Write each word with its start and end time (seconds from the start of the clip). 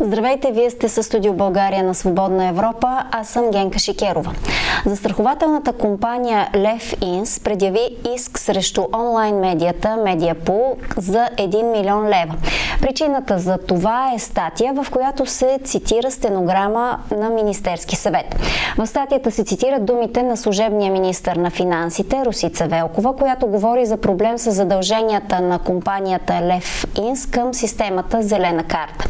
Здравейте, 0.00 0.52
вие 0.52 0.70
сте 0.70 0.88
със 0.88 1.06
студио 1.06 1.32
България 1.32 1.84
на 1.84 1.94
Свободна 1.94 2.48
Европа, 2.48 3.04
аз 3.10 3.28
съм 3.28 3.50
Генка 3.50 3.78
Шикерова. 3.78 4.32
Застрахователната 4.86 5.72
компания 5.72 6.48
Лев 6.54 6.94
Инс 7.00 7.40
предяви 7.40 7.88
иск 8.14 8.38
срещу 8.38 8.84
онлайн 8.94 9.36
медията 9.36 9.96
Медиапул 10.04 10.76
за 10.96 11.28
1 11.36 11.72
милион 11.72 12.08
лева. 12.08 12.34
Причината 12.80 13.38
за 13.38 13.58
това 13.58 14.12
е 14.14 14.18
статия, 14.18 14.72
в 14.72 14.86
която 14.90 15.26
се 15.26 15.58
цитира 15.64 16.10
стенограма 16.10 16.98
на 17.16 17.30
Министерски 17.30 17.96
съвет. 17.96 18.36
В 18.78 18.86
статията 18.86 19.30
се 19.30 19.44
цитират 19.44 19.84
думите 19.84 20.22
на 20.22 20.36
служебния 20.36 20.92
министр 20.92 21.34
на 21.36 21.50
финансите 21.50 22.24
Русица 22.26 22.66
Велкова, 22.66 23.16
която 23.16 23.46
говори 23.46 23.86
за 23.86 23.96
проблем 23.96 24.38
с 24.38 24.52
задълженията 24.52 25.40
на 25.40 25.58
компанията 25.58 26.40
Лев 26.42 26.86
Инс 26.98 27.26
към 27.26 27.54
системата 27.54 28.22
Зелена 28.22 28.64
карта. 28.64 29.08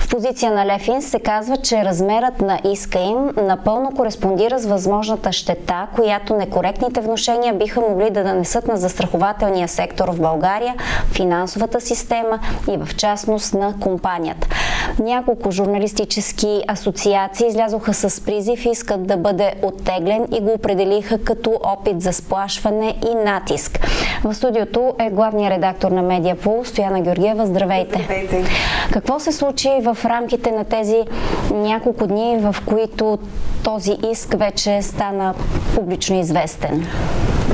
В 0.00 0.10
позиция 0.10 0.52
на 0.52 0.66
Лефин 0.66 1.02
се 1.02 1.20
казва, 1.20 1.56
че 1.56 1.84
размерът 1.84 2.40
на 2.40 2.58
иска 2.72 2.98
им 2.98 3.30
напълно 3.36 3.90
кореспондира 3.96 4.58
с 4.58 4.66
възможната 4.66 5.32
щета, 5.32 5.86
която 5.94 6.36
некоректните 6.36 7.00
вношения 7.00 7.54
биха 7.54 7.80
могли 7.80 8.10
да 8.10 8.24
нанесат 8.24 8.68
на 8.68 8.76
застрахователния 8.76 9.68
сектор 9.68 10.08
в 10.08 10.20
България, 10.20 10.74
финансовата 11.12 11.80
система 11.80 12.38
и 12.70 12.76
в 12.76 12.96
частност 12.96 13.54
на 13.54 13.74
компанията. 13.80 14.48
Няколко 14.98 15.50
журналистически 15.50 16.62
асоциации 16.68 17.46
излязоха 17.46 17.94
с 17.94 18.24
призив 18.24 18.64
и 18.64 18.68
искат 18.68 19.06
да 19.06 19.16
бъде 19.16 19.52
оттеглен 19.62 20.26
и 20.36 20.40
го 20.40 20.52
определиха 20.52 21.24
като 21.24 21.60
опит 21.64 22.02
за 22.02 22.12
сплашване 22.12 22.94
и 23.10 23.14
натиск. 23.14 23.80
В 24.24 24.34
студиото 24.34 24.94
е 25.00 25.10
главният 25.10 25.52
редактор 25.52 25.90
на 25.90 26.02
Медиапол 26.02 26.64
Стояна 26.64 27.00
Георгиева. 27.00 27.46
Здравейте! 27.46 28.02
Здравейте! 28.04 28.44
Какво 28.92 29.18
се 29.20 29.32
случи 29.32 29.70
в 29.80 29.98
рамките 30.04 30.50
на 30.50 30.64
тези 30.64 31.04
няколко 31.50 32.06
дни, 32.06 32.38
в 32.40 32.56
които 32.66 33.18
този 33.64 33.96
иск 34.12 34.34
вече 34.38 34.82
стана 34.82 35.34
публично 35.74 36.20
известен? 36.20 36.86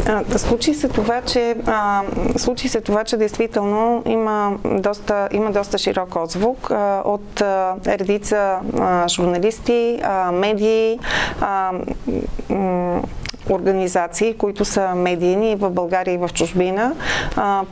А, 0.06 0.38
случи 0.38 0.74
се 0.74 0.88
това, 0.88 1.22
че 1.22 1.56
а, 1.66 2.02
случи 2.36 2.68
се 2.68 2.80
това, 2.80 3.04
че 3.04 3.16
действително 3.16 4.02
има 4.06 4.52
доста, 4.64 5.28
има 5.32 5.52
доста 5.52 5.78
широк 5.78 6.16
отзвук 6.16 6.70
а, 6.70 7.02
от 7.04 7.40
а, 7.40 7.74
редица 7.86 8.58
а, 8.80 9.08
журналисти, 9.08 10.00
а, 10.02 10.32
медии, 10.32 10.98
а, 11.40 11.72
м- 12.48 13.02
организации, 13.50 14.34
които 14.34 14.64
са 14.64 14.94
медийни 14.94 15.56
в 15.56 15.70
България 15.70 16.14
и 16.14 16.18
в 16.18 16.30
чужбина. 16.34 16.92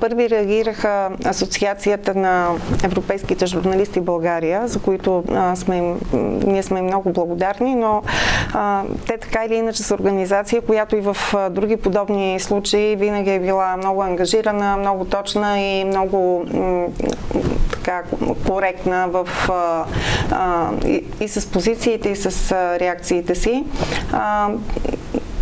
Първи 0.01 0.31
реагираха 0.31 1.11
Асоциацията 1.25 2.15
на 2.15 2.49
европейските 2.85 3.47
журналисти 3.47 4.01
България, 4.01 4.69
за 4.69 4.79
които 4.79 5.25
сме 5.55 5.95
ние 6.47 6.63
сме 6.63 6.83
много 6.83 7.13
благодарни, 7.13 7.75
но 7.75 8.03
те 9.07 9.19
така 9.19 9.45
или 9.45 9.55
иначе 9.55 9.83
са 9.83 9.95
организация, 9.95 10.61
която 10.61 10.97
и 10.97 11.01
в 11.01 11.17
други 11.51 11.77
подобни 11.77 12.41
случаи 12.41 12.97
винаги 12.97 13.31
е 13.31 13.41
била 13.41 13.77
много 13.77 14.03
ангажирана, 14.03 14.77
много 14.77 15.05
точна 15.05 15.61
и 15.61 15.85
много 15.85 16.45
така 17.73 18.03
коректна 18.47 19.09
в, 19.09 19.29
и, 20.87 21.05
и 21.21 21.29
с 21.29 21.51
позициите, 21.51 22.09
и 22.09 22.17
с 22.17 22.53
реакциите 22.81 23.35
си 23.35 23.65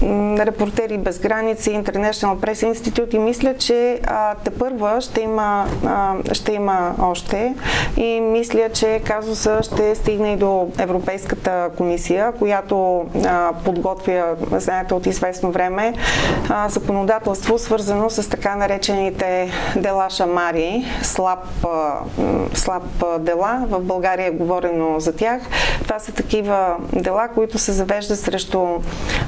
Репортери 0.03 0.99
без 0.99 1.19
граници, 1.19 1.71
International 1.71 2.35
Press 2.37 2.73
Institute 2.73 3.15
и 3.15 3.19
мисля, 3.19 3.55
че 3.59 4.01
те 4.45 4.51
първа 4.51 5.01
ще 5.01 5.21
има, 5.21 5.67
а, 5.87 6.15
ще 6.33 6.53
има 6.53 6.95
още 7.03 7.55
и 7.97 8.21
мисля, 8.21 8.69
че 8.73 9.01
казуса 9.05 9.63
ще 9.63 9.95
стигне 9.95 10.33
и 10.33 10.37
до 10.37 10.69
Европейската 10.79 11.71
комисия, 11.77 12.33
която 12.33 13.07
а, 13.27 13.53
подготвя, 13.65 14.37
знаете, 14.53 14.95
от 14.95 15.07
известно 15.07 15.51
време 15.51 15.95
а, 16.49 16.69
законодателство, 16.69 17.59
свързано 17.59 18.11
с 18.11 18.31
така 18.31 18.57
наречените 18.57 19.51
дела 19.77 20.11
шамари, 20.11 20.85
слаб, 21.03 21.39
а, 21.65 21.99
слаб 22.55 22.83
дела. 23.19 23.67
В 23.69 23.81
България 23.81 24.27
е 24.27 24.31
говорено 24.31 25.01
за 25.01 25.17
тях. 25.17 25.43
Това 25.83 25.99
са 25.99 26.13
такива 26.13 26.77
дела, 26.93 27.29
които 27.35 27.59
се 27.59 27.73
завеждат 27.73 28.19
срещу, 28.19 28.67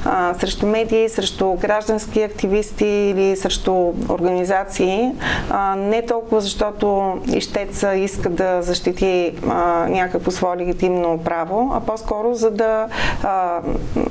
а, 0.05 0.35
срещу 0.35 0.62
срещу 0.63 0.67
медии, 0.67 1.09
срещу 1.09 1.55
граждански 1.55 2.23
активисти 2.23 2.87
или 2.87 3.37
срещу 3.37 3.93
организации, 4.09 5.13
а, 5.51 5.77
не 5.77 6.03
толкова 6.03 6.41
защото 6.41 7.19
ищеца 7.35 7.95
иска 7.95 8.31
да 8.31 8.63
защити 8.63 9.35
а, 9.49 9.87
някакво 9.89 10.31
свое 10.31 10.57
легитимно 10.57 11.19
право, 11.19 11.73
а 11.75 11.81
по-скоро 11.81 12.35
за 12.35 12.51
да, 12.51 12.89
а, 13.23 13.61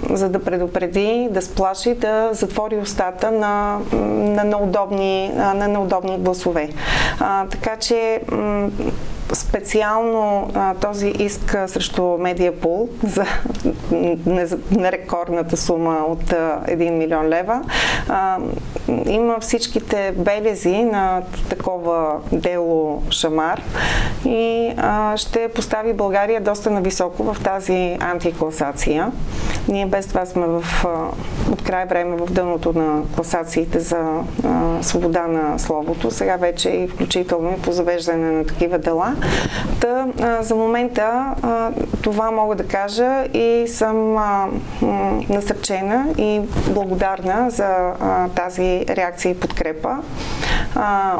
за 0.09 0.29
да 0.29 0.43
предупреди, 0.43 1.27
да 1.31 1.41
сплаши, 1.41 1.95
да 1.95 2.29
затвори 2.33 2.77
устата 2.77 3.31
на, 3.31 3.79
на, 3.93 4.43
неудобни, 4.43 5.31
на 5.35 5.67
неудобни 5.67 6.17
гласове. 6.17 6.69
А, 7.19 7.45
така 7.47 7.75
че 7.75 8.21
специално 9.33 10.49
а, 10.53 10.73
този 10.75 11.07
иск 11.07 11.55
срещу 11.67 12.17
Медиапул 12.17 12.89
за 13.03 13.25
нерекордната 14.71 15.57
сума 15.57 15.97
от 16.07 16.33
а, 16.33 16.61
1 16.67 16.89
милион 16.89 17.27
лева 17.27 17.61
а, 18.09 18.37
има 19.05 19.39
всичките 19.39 20.13
белези 20.17 20.83
на 20.83 21.21
такова 21.49 22.19
дело 22.31 23.03
Шамар 23.09 23.61
и 24.25 24.73
а, 24.77 25.17
ще 25.17 25.47
постави 25.47 25.93
България 25.93 26.41
доста 26.41 26.69
нависоко 26.69 27.33
в 27.33 27.43
тази 27.43 27.97
антикласация. 27.99 29.11
Ние 29.67 29.85
без 29.85 30.07
това 30.07 30.25
сме 30.25 30.45
в, 30.47 30.85
от 31.51 31.63
край 31.63 31.85
време 31.85 32.15
в 32.15 32.31
дъното 32.31 32.73
на 32.73 33.01
класациите 33.15 33.79
за 33.79 34.19
свобода 34.81 35.27
на 35.27 35.59
словото. 35.59 36.11
Сега 36.11 36.37
вече 36.37 36.69
и 36.69 36.87
включително 36.87 37.51
и 37.51 37.61
по 37.61 37.71
завеждане 37.71 38.31
на 38.31 38.45
такива 38.45 38.77
дела. 38.77 39.15
Та, 39.79 40.07
а, 40.21 40.43
за 40.43 40.55
момента 40.55 41.35
а, 41.41 41.71
това 42.01 42.31
мога 42.31 42.55
да 42.55 42.67
кажа 42.67 43.23
и 43.33 43.67
съм 43.67 44.17
а, 44.17 44.47
м, 44.81 45.23
насърчена 45.29 46.05
и 46.17 46.41
благодарна 46.69 47.49
за 47.49 47.65
а, 47.99 48.29
тази 48.29 48.85
реакция 48.89 49.31
и 49.31 49.39
подкрепа. 49.39 49.97
А, 50.75 51.17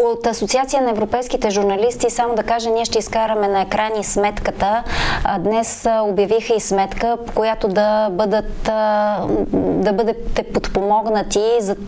от 0.00 0.26
Асоциация 0.26 0.82
на 0.82 0.90
европейските 0.90 1.50
журналисти, 1.50 2.10
само 2.10 2.34
да 2.34 2.42
кажа, 2.42 2.70
ние 2.70 2.84
ще 2.84 2.98
изкараме 2.98 3.48
на 3.48 3.62
екрани 3.62 4.04
сметката. 4.04 4.84
Днес 5.38 5.86
обявиха 6.02 6.54
и 6.54 6.60
сметка, 6.60 7.16
по 7.26 7.32
която 7.32 7.68
да 7.68 8.08
бъдат 8.10 8.70
да 9.82 9.92
бъдете 9.92 10.42
подпомогнати, 10.42 11.42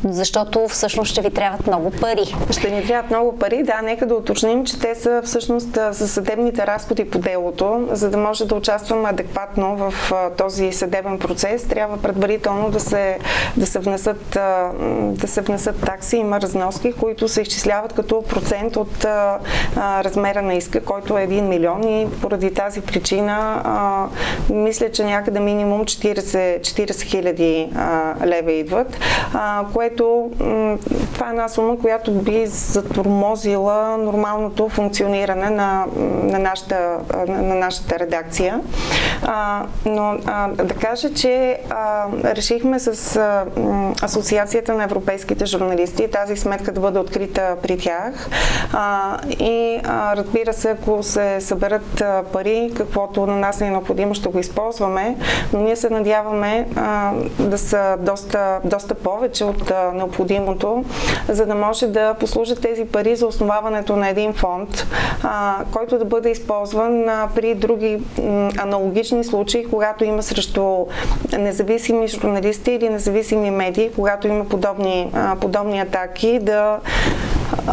защото 0.04 0.68
всъщност 0.68 1.10
ще 1.10 1.20
ви 1.20 1.30
трябват 1.30 1.66
много 1.66 1.90
пари. 1.90 2.34
Ще 2.50 2.70
ни 2.70 2.86
трябват 2.86 3.10
много 3.10 3.38
пари, 3.38 3.62
да, 3.62 3.82
нека 3.82 4.06
да 4.06 4.14
уточним, 4.14 4.64
че 4.64 4.80
те 4.80 4.94
са 4.94 5.22
всъщност 5.24 5.78
за 5.90 6.08
съдебните 6.08 6.66
разходи 6.66 7.10
по 7.10 7.18
делото, 7.18 7.88
за 7.90 8.10
да 8.10 8.16
може 8.16 8.46
да 8.46 8.54
участваме 8.54 9.08
адекватно 9.08 9.76
в 9.76 10.12
този 10.36 10.72
съдебен 10.72 11.18
процес, 11.18 11.68
трябва 11.68 11.96
предварително 11.96 12.70
да 12.70 12.80
се, 12.80 13.18
да 13.56 13.66
се 13.66 13.78
внесат 13.78 14.38
да 15.00 15.28
се 15.28 15.40
внесат 15.40 15.80
такси, 15.80 16.16
има 16.16 16.40
разноски, 16.40 16.92
които 16.92 17.28
се 17.28 17.42
изчисляват 17.42 17.93
като 17.96 18.22
процент 18.22 18.76
от 18.76 19.04
а, 19.04 19.38
размера 19.76 20.42
на 20.42 20.54
иска, 20.54 20.80
който 20.80 21.18
е 21.18 21.26
1 21.26 21.40
милион 21.40 21.82
и 21.82 22.08
поради 22.22 22.54
тази 22.54 22.80
причина 22.80 23.62
а, 23.64 24.06
мисля, 24.54 24.90
че 24.90 25.04
някъде 25.04 25.40
минимум 25.40 25.84
40, 25.84 26.60
40 26.60 27.02
хиляди 27.02 27.68
лева 28.24 28.52
идват, 28.52 28.98
а, 29.34 29.64
което 29.72 30.30
м- 30.40 30.78
това 31.14 31.26
е 31.26 31.30
една 31.30 31.48
сума, 31.48 31.78
която 31.78 32.10
би 32.12 32.46
затормозила 32.46 33.96
нормалното 33.98 34.68
функциониране 34.68 35.50
на, 35.50 35.86
на, 36.22 36.38
нашата, 36.38 36.98
на, 37.28 37.42
на 37.42 37.54
нашата 37.54 37.98
редакция. 37.98 38.60
А, 39.22 39.66
но 39.86 40.16
а, 40.26 40.48
да 40.48 40.74
кажа, 40.74 41.14
че 41.14 41.58
а, 41.70 42.06
решихме 42.24 42.78
с 42.78 43.16
а, 43.16 43.44
Асоциацията 44.02 44.74
на 44.74 44.84
европейските 44.84 45.46
журналисти 45.46 46.10
тази 46.10 46.36
сметка 46.36 46.72
да 46.72 46.80
бъде 46.80 46.98
открита 46.98 47.56
при 47.62 47.78
тях. 47.84 48.28
А, 48.72 49.18
и 49.28 49.80
а, 49.84 50.16
разбира 50.16 50.52
се, 50.52 50.70
ако 50.70 51.02
се 51.02 51.40
съберат 51.40 52.00
а, 52.00 52.22
пари, 52.32 52.72
каквото 52.76 53.26
на 53.26 53.36
нас 53.36 53.60
е 53.60 53.70
необходимо, 53.70 54.14
ще 54.14 54.28
го 54.28 54.38
използваме, 54.38 55.16
но 55.52 55.60
ние 55.60 55.76
се 55.76 55.90
надяваме 55.90 56.66
а, 56.76 57.12
да 57.38 57.58
са 57.58 57.96
доста, 58.00 58.60
доста 58.64 58.94
повече 58.94 59.44
от 59.44 59.70
а, 59.70 59.92
необходимото, 59.94 60.84
за 61.28 61.46
да 61.46 61.54
може 61.54 61.86
да 61.86 62.14
послужат 62.14 62.60
тези 62.60 62.84
пари 62.84 63.16
за 63.16 63.26
основаването 63.26 63.96
на 63.96 64.08
един 64.08 64.32
фонд, 64.32 64.86
а, 65.22 65.56
който 65.72 65.98
да 65.98 66.04
бъде 66.04 66.30
използван 66.30 67.08
а, 67.08 67.28
при 67.34 67.54
други 67.54 68.02
м, 68.22 68.50
аналогични 68.58 69.24
случаи, 69.24 69.70
когато 69.70 70.04
има 70.04 70.22
срещу 70.22 70.86
независими 71.38 72.08
журналисти 72.08 72.72
или 72.72 72.88
независими 72.88 73.50
медии, 73.50 73.90
когато 73.96 74.28
има 74.28 74.44
подобни, 74.44 75.10
а, 75.14 75.36
подобни 75.36 75.80
атаки, 75.80 76.38
да 76.42 76.78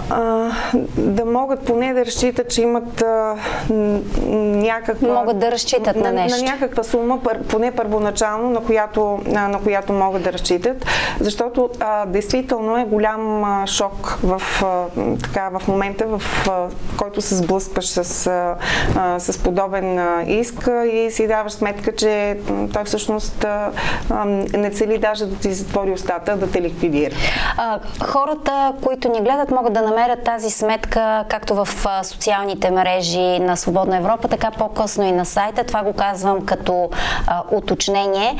а, 0.09 0.51
да 0.97 1.25
могат 1.25 1.65
поне 1.65 1.93
да 1.93 2.05
разчитат, 2.05 2.49
че 2.49 2.61
имат 2.61 3.01
а, 3.01 3.35
някаква... 3.69 5.13
Могат 5.13 5.39
да 5.39 5.51
разчитат 5.51 5.95
на, 5.95 6.01
на 6.03 6.11
нещо. 6.11 6.43
На 6.43 6.51
някаква 6.51 6.83
сума, 6.83 7.19
поне 7.49 7.71
първоначално, 7.71 8.49
на 8.49 8.59
която, 8.59 9.19
на, 9.25 9.47
на 9.47 9.59
която 9.61 9.93
могат 9.93 10.23
да 10.23 10.33
разчитат, 10.33 10.85
защото 11.19 11.69
а, 11.79 12.05
действително 12.05 12.77
е 12.77 12.85
голям 12.85 13.43
а, 13.43 13.67
шок 13.67 14.17
в, 14.23 14.41
а, 14.63 14.85
така, 15.23 15.49
в 15.59 15.67
момента, 15.67 16.05
в 16.07 16.49
а, 16.49 16.67
който 16.97 17.21
се 17.21 17.35
сблъскваш 17.35 17.87
с, 17.87 18.27
а, 18.95 19.19
с 19.19 19.43
подобен 19.43 19.99
а, 19.99 20.23
иск 20.27 20.69
и 20.93 21.11
си 21.11 21.27
даваш 21.27 21.53
сметка, 21.53 21.95
че 21.95 22.37
той 22.73 22.83
всъщност 22.83 23.43
а, 23.43 23.71
а, 24.09 24.25
не 24.25 24.71
цели 24.71 24.97
даже 24.97 25.25
да 25.25 25.35
ти 25.35 25.53
затвори 25.53 25.91
устата, 25.91 26.37
да 26.37 26.51
те 26.51 26.61
ликвидира. 26.61 27.15
А, 27.57 27.79
хората, 28.05 28.73
които 28.83 29.09
ни 29.09 29.21
гледат, 29.21 29.51
могат 29.61 29.73
да 29.73 29.81
намерят 29.81 30.23
тази 30.23 30.49
сметка 30.49 31.25
както 31.29 31.55
в 31.55 31.67
социалните 32.03 32.71
мрежи 32.71 33.39
на 33.39 33.57
Свободна 33.57 33.97
Европа, 33.97 34.27
така 34.27 34.51
по-късно 34.51 35.03
и 35.03 35.11
на 35.11 35.25
сайта. 35.25 35.63
Това 35.63 35.83
го 35.83 35.93
казвам 35.93 36.45
като 36.45 36.89
а, 37.27 37.43
уточнение. 37.51 38.37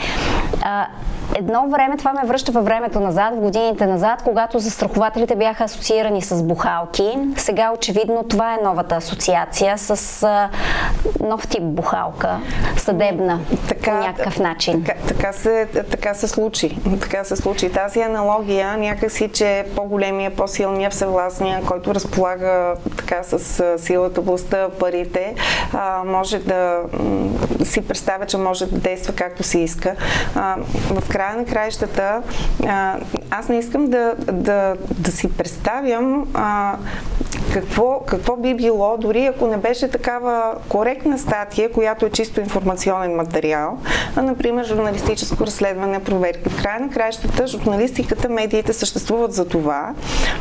А, 0.62 0.88
Едно 1.36 1.70
време, 1.70 1.98
това 1.98 2.14
ме 2.14 2.28
връща 2.28 2.52
във 2.52 2.66
времето 2.66 3.00
назад, 3.00 3.34
в 3.36 3.40
годините 3.40 3.86
назад, 3.86 4.22
когато 4.24 4.60
застрахователите 4.60 5.36
бяха 5.36 5.64
асоциирани 5.64 6.22
с 6.22 6.44
бухалки. 6.44 7.18
Сега 7.38 7.72
очевидно 7.78 8.24
това 8.24 8.54
е 8.54 8.64
новата 8.64 8.96
асоциация 8.96 9.78
с 9.78 10.24
а, 10.24 10.50
нов 11.20 11.48
тип 11.48 11.64
бухалка, 11.64 12.40
съдебна, 12.78 13.40
така, 13.68 13.92
по 13.92 13.98
някакъв 13.98 14.40
начин. 14.40 14.84
Така, 14.84 15.00
така, 15.08 15.34
се, 15.34 15.68
така 15.92 16.14
се 16.14 16.28
случи. 16.28 16.78
Така 17.02 17.24
се 17.24 17.36
случи. 17.36 17.72
Тази 17.72 18.02
аналогия 18.02 18.78
някакси, 18.78 19.30
че 19.30 19.66
по-големия, 19.76 20.36
по-силния, 20.36 20.90
всевластния, 20.90 21.62
който 21.68 21.96
разполага 21.96 22.76
така 22.98 23.24
с 23.24 23.64
силата, 23.78 24.22
властта, 24.22 24.70
парите, 24.80 25.36
а, 25.74 26.04
може 26.04 26.40
да 26.40 26.80
си 27.64 27.88
представя, 27.88 28.26
че 28.26 28.38
може 28.38 28.66
да 28.66 28.80
действа 28.80 29.14
както 29.16 29.44
си 29.44 29.60
иска. 29.60 29.96
А, 30.36 30.56
в 30.90 31.10
края 31.10 31.21
на 31.30 31.46
краищата, 31.46 32.22
аз 33.30 33.50
не 33.50 33.60
искам 33.60 33.88
да, 33.88 34.16
да, 34.32 34.76
да 35.00 35.12
си 35.12 35.32
представям 35.32 36.28
а, 36.34 36.78
какво, 37.54 38.00
какво 38.06 38.36
би 38.36 38.54
било, 38.54 38.98
дори 38.98 39.26
ако 39.26 39.48
не 39.48 39.58
беше 39.58 39.90
такава 39.90 40.54
коректна 40.70 41.20
статия, 41.20 41.72
която 41.72 42.06
е 42.06 42.10
чисто 42.10 42.40
информационен 42.40 43.16
материал, 43.16 43.78
а, 44.16 44.22
например, 44.22 44.66
журналистическо 44.66 45.46
разследване, 45.46 46.04
проверки. 46.04 46.50
В 46.50 46.64
края 46.64 46.80
на 46.80 46.90
краищата, 46.90 47.48
журналистиката, 47.48 48.30
медиите 48.30 48.74
съществуват 48.74 49.34
за 49.34 49.46
това, 49.46 49.94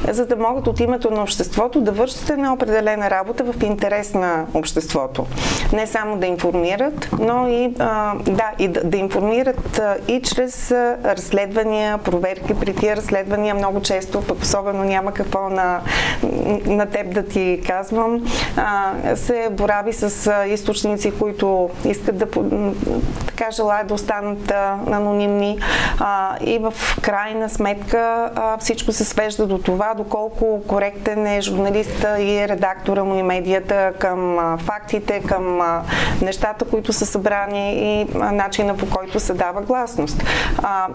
за 0.09 0.27
да 0.27 0.37
могат 0.37 0.67
от 0.67 0.81
името 0.81 1.11
на 1.11 1.23
обществото 1.23 1.81
да 1.81 1.93
вършат 1.93 2.31
една 2.31 2.53
определена 2.53 3.11
работа 3.11 3.45
в 3.45 3.63
интерес 3.63 4.15
на 4.15 4.47
обществото. 4.55 5.27
Не 5.73 5.87
само 5.87 6.17
да 6.17 6.27
информират, 6.27 7.09
но 7.19 7.49
и, 7.49 7.75
а, 7.79 8.15
да, 8.19 8.51
и 8.59 8.69
да, 8.69 8.85
да 8.85 8.97
информират 8.97 9.79
а, 9.79 9.97
и 10.09 10.23
чрез 10.23 10.71
а, 10.71 10.97
разследвания, 11.05 11.99
проверки. 11.99 12.55
При 12.55 12.75
тия 12.75 12.97
разследвания 12.97 13.55
много 13.55 13.81
често, 13.81 14.23
пък 14.23 14.39
особено 14.43 14.85
няма 14.85 15.13
какво 15.13 15.49
на, 15.49 15.81
на 16.67 16.87
теб 17.01 17.15
да 17.15 17.23
ти 17.23 17.61
казвам, 17.67 18.25
се 19.15 19.49
борави 19.51 19.93
с 19.93 20.33
източници, 20.49 21.11
които 21.19 21.71
искат 21.85 22.19
да 22.19 22.27
така 23.27 23.51
желаят 23.51 23.87
да 23.87 23.95
останат 23.95 24.51
анонимни 24.91 25.59
и 26.41 26.59
в 26.59 26.75
крайна 27.03 27.49
сметка 27.49 28.31
всичко 28.61 28.93
се 28.93 29.05
свежда 29.05 29.47
до 29.47 29.59
това, 29.59 29.95
доколко 29.95 30.63
коректен 30.67 31.27
е 31.27 31.41
журналиста 31.41 32.21
и 32.21 32.49
редактора 32.49 33.05
му 33.05 33.15
и 33.15 33.23
медията 33.23 33.93
към 33.99 34.39
фактите, 34.59 35.21
към 35.21 35.61
нещата, 36.23 36.65
които 36.65 36.93
са 36.93 37.07
събрани 37.07 37.73
и 37.75 38.07
начина 38.15 38.77
по 38.77 38.87
който 38.91 39.21
се 39.21 39.35
дава 39.35 39.63
гласност. 39.63 40.23
А, 40.63 40.87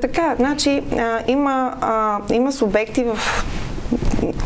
така, 0.00 0.34
значи 0.38 0.82
а, 0.98 1.18
има, 1.26 1.74
а, 1.80 2.18
има 2.32 2.52
субекти 2.52 3.04
в 3.04 3.18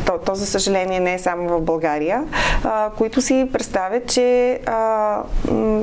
то, 0.06 0.19
то 0.26 0.34
за 0.34 0.46
съжаление 0.46 1.00
не 1.00 1.14
е 1.14 1.19
само 1.19 1.49
в 1.49 1.61
България, 1.61 2.25
а, 2.64 2.90
които 2.99 3.23
си 3.23 3.49
представят, 3.52 4.06
че 4.06 4.61
а, 4.67 5.23
м- 5.50 5.82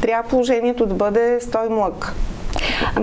трябва 0.00 0.28
положението 0.28 0.86
да 0.86 0.94
бъде 0.94 1.40
стой 1.40 1.68
млък. 1.68 2.14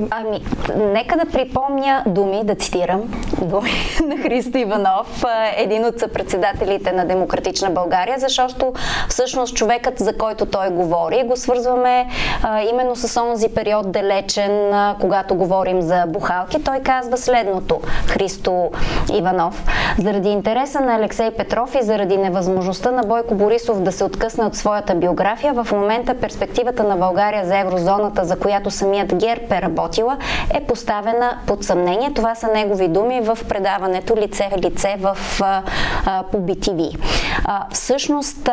Ами, 0.10 0.42
нека 0.76 1.18
да 1.18 1.26
припомня 1.26 2.04
думи, 2.06 2.42
да 2.44 2.56
цитирам 2.56 3.02
думи 3.42 3.72
на 4.08 4.18
Христо 4.18 4.58
Иванов, 4.58 5.24
един 5.58 5.86
от 5.86 6.00
съпредседателите 6.00 6.92
на 6.92 7.06
Демократична 7.06 7.70
България, 7.70 8.20
защото 8.20 8.74
всъщност 9.10 9.56
човекът, 9.56 10.00
за 10.00 10.18
който 10.18 10.46
той 10.46 10.70
говори, 10.70 11.24
го 11.26 11.36
свързваме 11.36 12.08
а, 12.44 12.62
именно 12.62 12.96
с 12.96 13.22
онзи 13.22 13.50
период 13.50 13.92
далечен, 13.92 14.74
а, 14.74 14.96
когато 15.02 15.36
говорим 15.36 15.82
за 15.82 16.04
бухалки. 16.08 16.64
Той 16.64 16.80
казва 16.80 17.18
следното, 17.18 17.82
Христо 18.08 18.72
Иванов. 19.14 19.66
Заради 20.00 20.30
интереса 20.30 20.82
на 20.82 20.96
Алексей 20.96 21.32
Петров 21.32 21.76
и 21.76 21.84
заради 21.84 22.18
невъзможността 22.18 22.92
на 22.92 23.04
Бойко 23.04 23.36
Борисов 23.36 23.82
да 23.82 23.92
се 23.92 24.04
откъсне 24.04 24.46
от 24.46 24.56
своята 24.56 24.96
биография, 24.96 25.54
в 25.54 25.68
момента 25.72 26.14
перспективата 26.14 26.84
на 26.84 26.96
България 26.96 27.46
за 27.46 27.58
еврозоната, 27.58 28.26
за 28.26 28.40
която 28.40 28.72
самият 28.72 29.16
ГЕРБ 29.16 29.56
е 29.56 29.62
работила, 29.76 30.18
е 30.54 30.62
поставена 30.62 31.38
под 31.48 31.64
съмнение. 31.64 32.14
Това 32.14 32.36
са 32.36 32.48
негови 32.48 32.88
думи 32.88 33.22
в 33.22 33.38
предаването 33.50 34.16
Лице 34.18 34.50
в 34.52 34.58
лице 34.58 34.96
в, 35.00 35.18
а, 35.42 36.24
по 36.32 36.38
BTV. 36.38 36.98
А, 37.46 37.66
всъщност, 37.72 38.50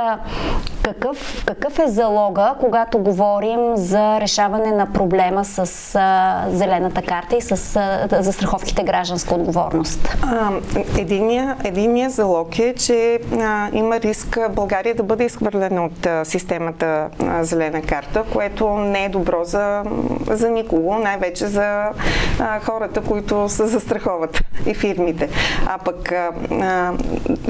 какъв, 0.82 1.44
какъв 1.46 1.78
е 1.78 1.86
залога, 1.86 2.54
когато 2.60 2.98
говорим 2.98 3.76
за 3.76 4.20
решаване 4.20 4.72
на 4.72 4.92
проблема 4.92 5.44
с 5.44 5.94
а, 5.94 6.44
зелената 6.50 7.02
карта 7.02 7.36
и 7.36 7.40
с 7.40 7.76
а, 7.76 8.22
застраховките 8.22 8.82
гражданска 8.82 9.34
отговорност? 9.34 10.16
единия 11.64 12.10
залог 12.10 12.58
е, 12.58 12.74
че 12.74 13.18
а, 13.40 13.68
има 13.72 14.00
риск 14.00 14.38
България 14.50 14.94
да 14.94 15.02
бъде 15.02 15.24
изхвърлена 15.24 15.84
от 15.84 16.06
а, 16.06 16.24
системата 16.24 17.08
а, 17.20 17.44
зелена 17.44 17.82
карта, 17.82 18.24
което 18.32 18.68
не 18.68 19.04
е 19.04 19.08
добро 19.08 19.44
за, 19.44 19.82
за 20.30 20.50
никого, 20.50 20.98
най-вече 20.98 21.46
за 21.46 21.88
а, 22.40 22.60
хората, 22.60 23.00
които 23.00 23.48
се 23.48 23.66
застраховат 23.66 24.42
и 24.66 24.74
фирмите. 24.74 25.28
А 25.66 25.78
пък 25.78 26.12
а, 26.12 26.92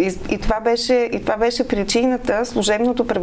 и, 0.01 0.15
и, 0.31 0.39
това 0.39 0.61
беше, 0.61 0.95
и 0.95 1.21
това 1.21 1.37
беше 1.37 1.69
причината 1.69 2.47
служебното 2.47 3.07
правителство 3.07 3.22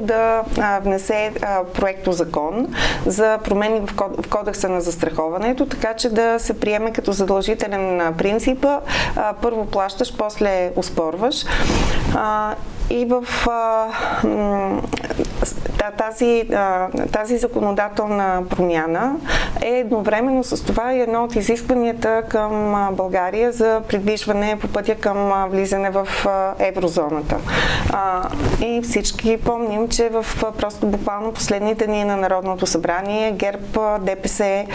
да 0.00 0.42
а, 0.60 0.80
внесе 0.80 1.32
проекто 1.74 2.12
закон 2.12 2.74
за 3.06 3.38
промени 3.44 3.80
в, 3.86 3.96
код, 3.96 4.26
в 4.26 4.28
кодекса 4.28 4.68
на 4.68 4.80
застраховането, 4.80 5.66
така 5.66 5.94
че 5.94 6.08
да 6.08 6.38
се 6.38 6.60
приеме 6.60 6.92
като 6.92 7.12
задължителен 7.12 8.14
принцип 8.18 8.64
а, 8.64 8.80
първо 9.42 9.66
плащаш, 9.66 10.16
после 10.16 10.72
успорваш. 10.76 11.44
А, 12.14 12.54
и 12.90 13.04
в 13.04 13.24
а, 15.86 15.90
тази, 15.90 16.48
тази 17.12 17.38
законодателна 17.38 18.42
промяна 18.50 19.16
е 19.62 19.70
едновременно 19.70 20.44
с 20.44 20.64
това 20.64 20.94
и 20.94 21.00
едно 21.00 21.24
от 21.24 21.36
изискванията 21.36 22.22
към 22.28 22.74
България 22.92 23.52
за 23.52 23.80
придвижване 23.88 24.58
по 24.60 24.68
пътя 24.68 24.94
към 24.94 25.48
влизане 25.50 25.90
в 25.90 26.08
еврозоната. 26.58 27.36
И 28.60 28.80
всички 28.82 29.36
помним, 29.36 29.88
че 29.88 30.08
в 30.08 30.26
просто 30.58 30.86
буквално 30.86 31.32
последните 31.32 31.86
дни 31.86 32.04
на 32.04 32.16
Народното 32.16 32.66
събрание 32.66 33.32
ГЕРБ, 33.32 33.98
ДПС, 34.00 34.66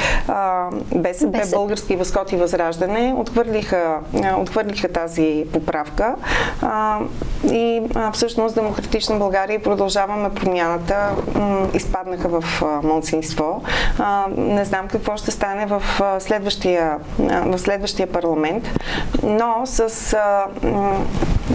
БСП, 0.95 1.27
БСП, 1.27 1.55
Български 1.55 1.95
възход 1.95 2.31
и 2.31 2.35
Възраждане 2.37 3.13
отхвърлиха, 3.17 3.99
отхвърлиха 4.37 4.87
тази 4.87 5.45
поправка 5.53 6.15
и 7.51 7.81
всъщност 8.13 8.55
Демократична 8.55 9.15
България 9.15 9.63
продължаваме 9.63 10.29
промяната 10.29 10.98
м- 11.35 11.67
изпаднаха 11.73 12.27
в 12.27 12.63
мълцинство. 12.83 13.63
Не 14.37 14.65
знам 14.65 14.87
какво 14.87 15.17
ще 15.17 15.31
стане 15.31 15.65
в 15.65 15.83
следващия, 16.19 16.97
в 17.19 17.57
следващия 17.57 18.07
парламент, 18.07 18.69
но 19.23 19.61
с 19.65 20.15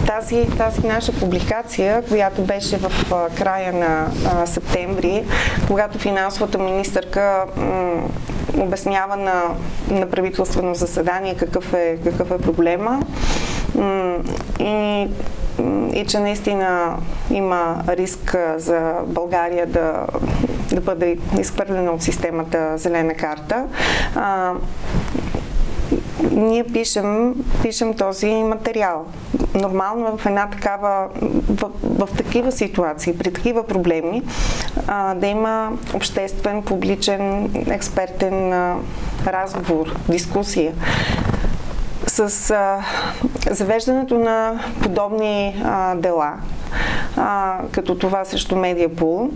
тази, 0.06 0.46
тази 0.58 0.86
наша 0.86 1.12
публикация, 1.12 2.02
която 2.08 2.42
беше 2.42 2.76
в 2.76 2.90
края 3.38 3.72
на 3.72 4.06
септември, 4.46 5.24
когато 5.66 5.98
финансовата 5.98 6.58
министърка 6.58 7.44
обяснява 8.58 9.16
на, 9.16 9.42
на 9.90 10.10
правителствено 10.10 10.74
заседание 10.74 11.34
какъв 11.36 11.74
е, 11.74 11.96
какъв 12.04 12.30
е 12.30 12.38
проблема. 12.38 13.00
И 14.60 15.08
и 15.94 16.04
че 16.08 16.18
наистина 16.18 16.96
има 17.30 17.82
риск 17.88 18.36
за 18.56 18.94
България 19.06 19.66
да, 19.66 20.06
да 20.74 20.80
бъде 20.80 21.18
изхвърлена 21.40 21.92
от 21.92 22.02
системата 22.02 22.78
зелена 22.78 23.14
карта. 23.14 23.64
А, 24.14 24.52
ние 26.30 26.64
пишем, 26.64 27.34
пишем 27.62 27.94
този 27.94 28.34
материал. 28.34 29.04
Нормално 29.54 30.16
в 30.16 30.26
една 30.26 30.50
такава, 30.50 31.08
в, 31.50 31.70
в 31.82 32.08
такива 32.16 32.52
ситуации, 32.52 33.18
при 33.18 33.32
такива 33.32 33.66
проблеми, 33.66 34.22
а, 34.86 35.14
да 35.14 35.26
има 35.26 35.72
обществен, 35.94 36.62
публичен, 36.62 37.50
експертен 37.70 38.52
а, 38.52 38.76
разговор, 39.26 39.96
дискусия 40.08 40.72
с 42.14 42.50
а, 42.50 42.84
завеждането 43.50 44.18
на 44.18 44.64
подобни 44.82 45.62
а, 45.64 45.94
дела, 45.94 46.32
а, 47.16 47.58
като 47.72 47.98
това 47.98 48.24
срещу 48.24 48.56
Медиапул, 48.56 49.30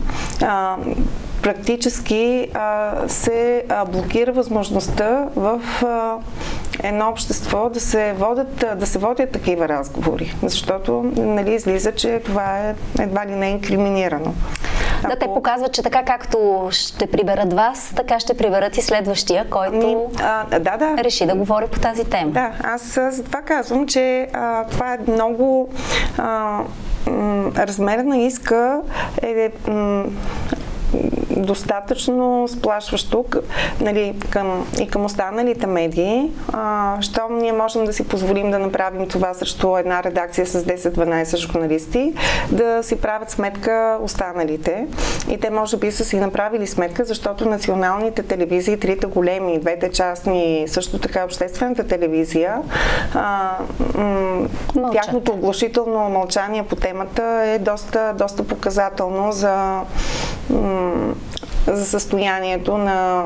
практически 1.42 2.48
а, 2.54 2.92
се 3.08 3.64
а, 3.68 3.84
блокира 3.84 4.32
възможността 4.32 5.28
в 5.36 5.60
а, 5.84 6.16
едно 6.82 7.08
общество 7.08 7.70
да 7.74 7.80
се, 7.80 8.12
водят, 8.12 8.64
да 8.76 8.86
се 8.86 8.98
водят 8.98 9.30
такива 9.30 9.68
разговори, 9.68 10.34
защото 10.42 11.12
нали, 11.16 11.54
излиза, 11.54 11.92
че 11.92 12.20
това 12.24 12.58
е 12.58 12.74
едва 12.98 13.26
ли 13.26 13.34
не 13.34 13.50
инкриминирано. 13.50 14.34
Да, 15.02 15.16
те 15.16 15.26
показват, 15.26 15.72
че 15.72 15.82
така 15.82 16.02
както 16.04 16.68
ще 16.70 17.06
приберат 17.06 17.52
вас, 17.52 17.92
така 17.96 18.20
ще 18.20 18.36
приберат 18.36 18.76
и 18.76 18.82
следващия, 18.82 19.50
който 19.50 20.10
а, 20.20 20.44
да, 20.58 20.76
да. 20.76 20.96
реши 21.04 21.26
да 21.26 21.34
говори 21.34 21.64
по 21.72 21.80
тази 21.80 22.04
тема. 22.04 22.30
Да, 22.30 22.52
аз 22.64 22.82
за 23.10 23.24
това 23.24 23.42
казвам, 23.42 23.86
че 23.86 24.28
а, 24.32 24.64
това 24.64 24.94
е 24.94 24.98
много 25.08 25.68
а, 26.18 26.60
размер 27.56 27.98
на 27.98 28.18
иска 28.18 28.80
е 29.22 29.50
м- 29.68 30.04
достатъчно 31.36 32.48
сплашващо 32.48 33.24
нали, 33.80 34.14
към, 34.30 34.66
и 34.80 34.88
към 34.88 35.04
останалите 35.04 35.66
медии. 35.66 36.30
А, 36.52 36.96
щом 37.00 37.38
ние 37.38 37.52
можем 37.52 37.84
да 37.84 37.92
си 37.92 38.08
позволим 38.08 38.50
да 38.50 38.58
направим 38.58 39.08
това 39.08 39.34
срещу 39.34 39.76
една 39.76 40.02
редакция 40.02 40.46
с 40.46 40.64
10-12 40.64 41.36
журналисти, 41.36 42.14
да 42.50 42.82
си 42.82 43.00
правят 43.00 43.30
сметка 43.30 43.98
останалите. 44.02 44.86
И 45.30 45.38
те 45.38 45.50
може 45.50 45.76
би 45.76 45.92
са 45.92 46.04
си 46.04 46.16
направили 46.16 46.66
сметка, 46.66 47.04
защото 47.04 47.48
националните 47.48 48.22
телевизии, 48.22 48.80
трите 48.80 49.06
големи, 49.06 49.60
двете 49.60 49.90
частни, 49.90 50.64
също 50.68 50.98
така 50.98 51.24
обществената 51.24 51.86
телевизия, 51.86 52.62
а, 53.14 53.50
м- 53.94 54.48
тяхното 54.92 55.32
оглушително 55.32 56.08
мълчание 56.08 56.62
по 56.62 56.76
темата 56.76 57.22
е 57.44 57.58
доста, 57.58 58.14
доста 58.18 58.44
показателно 58.44 59.32
за 59.32 59.80
за 61.66 61.86
състоянието 61.86 62.78
на 62.78 63.24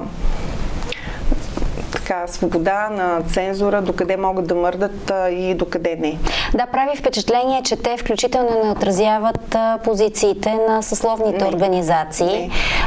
така, 2.13 2.27
свобода 2.27 2.89
на 2.91 3.23
цензура, 3.23 3.83
докъде 3.83 4.17
могат 4.17 4.47
да 4.47 4.55
мърдат 4.55 5.13
и 5.31 5.55
докъде 5.55 5.97
не. 6.01 6.19
Да, 6.55 6.67
прави 6.67 6.97
впечатление, 6.97 7.63
че 7.63 7.77
те 7.77 7.97
включително 7.97 8.65
не 8.65 8.71
отразяват 8.71 9.57
позициите 9.85 10.55
на 10.69 10.83
съсловните 10.83 11.45
не. 11.45 11.51
организации, 11.51 12.27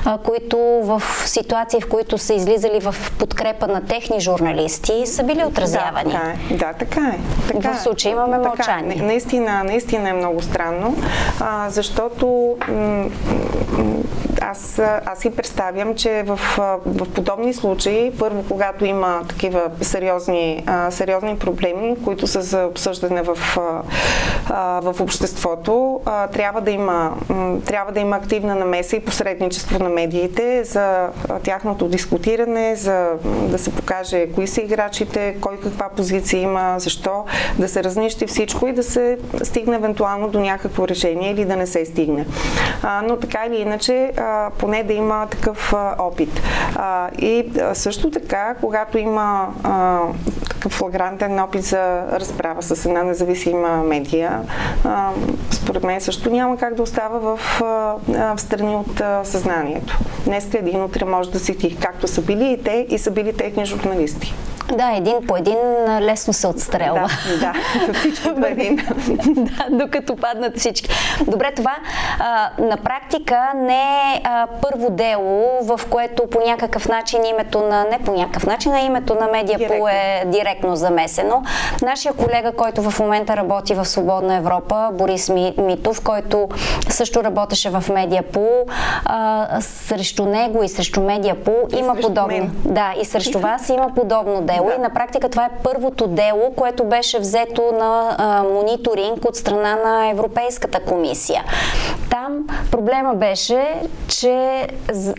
не. 0.05 0.17
които 0.25 0.57
в 0.83 1.01
ситуации, 1.25 1.81
в 1.81 1.89
които 1.89 2.17
са 2.17 2.33
излизали 2.33 2.79
в 2.79 2.95
подкрепа 3.19 3.67
на 3.67 3.85
техни 3.85 4.19
журналисти, 4.19 5.03
са 5.05 5.23
били 5.23 5.43
отразявани. 5.45 6.11
Да, 6.11 6.19
така 6.19 6.33
е. 6.51 6.55
Да, 6.57 6.73
така 6.73 7.13
е. 7.15 7.19
Така 7.47 7.73
в 7.73 7.81
случай 7.81 8.11
имаме 8.11 8.37
така, 8.37 8.43
е. 8.43 8.47
мълчание. 8.47 9.01
Наистина, 9.01 9.63
наистина 9.63 10.09
е 10.09 10.13
много 10.13 10.41
странно, 10.41 10.95
а, 11.39 11.69
защото 11.69 12.55
м- 12.67 13.09
аз, 14.51 14.79
аз 15.05 15.19
си 15.19 15.29
представям, 15.29 15.95
че 15.95 16.23
в, 16.25 16.39
в 16.85 17.13
подобни 17.15 17.53
случаи, 17.53 18.11
първо, 18.19 18.43
когато 18.49 18.85
има 18.85 19.21
такива 19.29 19.61
сериозни, 19.81 20.63
а, 20.65 20.91
сериозни 20.91 21.37
проблеми, 21.37 21.95
които 22.03 22.27
са 22.27 22.41
за 22.41 22.65
обсъждане 22.65 23.21
в, 23.21 23.37
а, 24.49 24.81
в 24.81 25.01
обществото, 25.01 26.01
а, 26.05 26.27
трябва, 26.27 26.61
да 26.61 26.71
има, 26.71 27.13
трябва 27.65 27.91
да 27.91 27.99
има 27.99 28.15
активна 28.15 28.55
намеса 28.55 28.95
и 28.95 29.05
посредничество 29.05 29.83
на 29.83 29.89
медиите 29.89 30.63
за 30.63 31.09
тяхното 31.43 31.87
дискутиране, 31.87 32.75
за 32.75 33.09
да 33.23 33.57
се 33.57 33.75
покаже 33.75 34.27
кои 34.35 34.47
са 34.47 34.61
играчите, 34.61 35.35
кой 35.41 35.59
каква 35.59 35.89
позиция 35.89 36.41
има, 36.41 36.75
защо, 36.77 37.25
да 37.59 37.67
се 37.67 37.83
разнищи 37.83 38.27
всичко 38.27 38.67
и 38.67 38.73
да 38.73 38.83
се 38.83 39.17
стигне 39.43 39.75
евентуално 39.75 40.27
до 40.29 40.39
някакво 40.39 40.87
решение 40.87 41.31
или 41.31 41.45
да 41.45 41.55
не 41.55 41.67
се 41.67 41.85
стигне. 41.85 42.25
А, 42.83 43.01
но 43.07 43.17
така 43.17 43.45
или 43.45 43.61
иначе, 43.61 44.11
а, 44.17 44.34
поне 44.57 44.83
да 44.83 44.93
има 44.93 45.27
такъв 45.31 45.73
а, 45.73 45.95
опит. 45.99 46.41
А, 46.75 47.09
и 47.19 47.51
също 47.73 48.11
така, 48.11 48.55
когато 48.61 48.97
има 48.97 49.47
а, 49.63 49.99
такъв 50.49 50.71
флагрантен 50.71 51.39
опит 51.39 51.63
за 51.63 52.03
разправа 52.11 52.61
с 52.61 52.85
една 52.85 53.03
независима 53.03 53.83
медия, 53.83 54.41
а, 54.83 55.09
според 55.51 55.83
мен 55.83 56.01
също 56.01 56.29
няма 56.29 56.57
как 56.57 56.75
да 56.75 56.83
остава 56.83 57.19
в, 57.19 57.61
а, 57.61 57.95
в 58.35 58.41
страни 58.41 58.75
от 58.75 59.01
а, 59.01 59.21
съзнанието. 59.23 59.99
Днес 60.25 60.53
един 60.53 60.83
утре 60.83 61.05
може 61.05 61.31
да 61.31 61.39
си 61.39 61.57
ти, 61.57 61.77
както 61.77 62.07
са 62.07 62.21
били 62.21 62.51
и 62.51 62.63
те, 62.63 62.87
и 62.89 62.97
са 62.97 63.11
били 63.11 63.37
техни 63.37 63.65
журналисти. 63.65 64.33
Да, 64.73 64.91
един 64.95 65.27
по 65.27 65.37
един 65.37 65.57
лесно 65.99 66.33
се 66.33 66.47
отстрелва. 66.47 67.09
Да, 67.39 67.53
да 67.87 67.93
всички 67.93 68.35
по 68.41 68.45
един. 68.45 68.75
да, 69.27 69.67
докато 69.69 70.15
паднат 70.15 70.57
всички. 70.57 70.89
Добре, 71.27 71.51
това 71.55 71.75
а, 72.19 72.49
на 72.59 72.77
практика 72.77 73.51
не 73.55 73.81
е 73.81 74.21
а, 74.23 74.47
първо 74.61 74.89
дело, 74.89 75.59
в 75.61 75.79
което 75.89 76.27
по 76.29 76.39
някакъв 76.39 76.87
начин 76.87 77.25
името 77.25 77.61
на, 77.61 77.85
не 77.91 77.99
по 77.99 78.11
някакъв 78.11 78.45
начин, 78.45 78.73
а 78.73 78.79
името 78.79 79.15
на 79.15 79.27
Медиапол 79.27 79.87
е 79.87 80.23
директно 80.25 80.75
замесено. 80.75 81.43
Нашия 81.81 82.13
колега, 82.13 82.51
който 82.51 82.81
в 82.81 82.99
момента 82.99 83.37
работи 83.37 83.73
в 83.73 83.85
Свободна 83.85 84.35
Европа, 84.35 84.89
Борис 84.93 85.29
Митов, 85.57 86.01
който 86.03 86.49
също 86.89 87.23
работеше 87.23 87.69
в 87.69 87.83
Медиапол, 87.93 88.65
а, 89.05 89.47
срещу 89.61 90.25
него 90.25 90.63
и 90.63 90.69
срещу 90.69 91.01
Медиапол 91.01 91.67
има 91.77 91.95
подобно. 91.95 92.37
Мен. 92.37 92.51
Да, 92.65 92.93
и 93.01 93.05
срещу 93.05 93.39
вас 93.39 93.69
има 93.69 93.89
подобно 93.95 94.41
дело 94.54 94.54
дело 94.55 94.67
да. 94.67 94.75
и 94.75 94.77
на 94.77 94.89
практика 94.89 95.29
това 95.29 95.45
е 95.45 95.49
първото 95.63 96.07
дело, 96.07 96.53
което 96.55 96.83
беше 96.83 97.19
взето 97.19 97.71
на 97.79 98.15
а, 98.17 98.43
мониторинг 98.43 99.25
от 99.25 99.35
страна 99.35 99.75
на 99.75 100.09
Европейската 100.09 100.79
комисия. 100.79 101.43
Там 102.09 102.47
проблема 102.71 103.13
беше, 103.13 103.65
че 104.07 104.67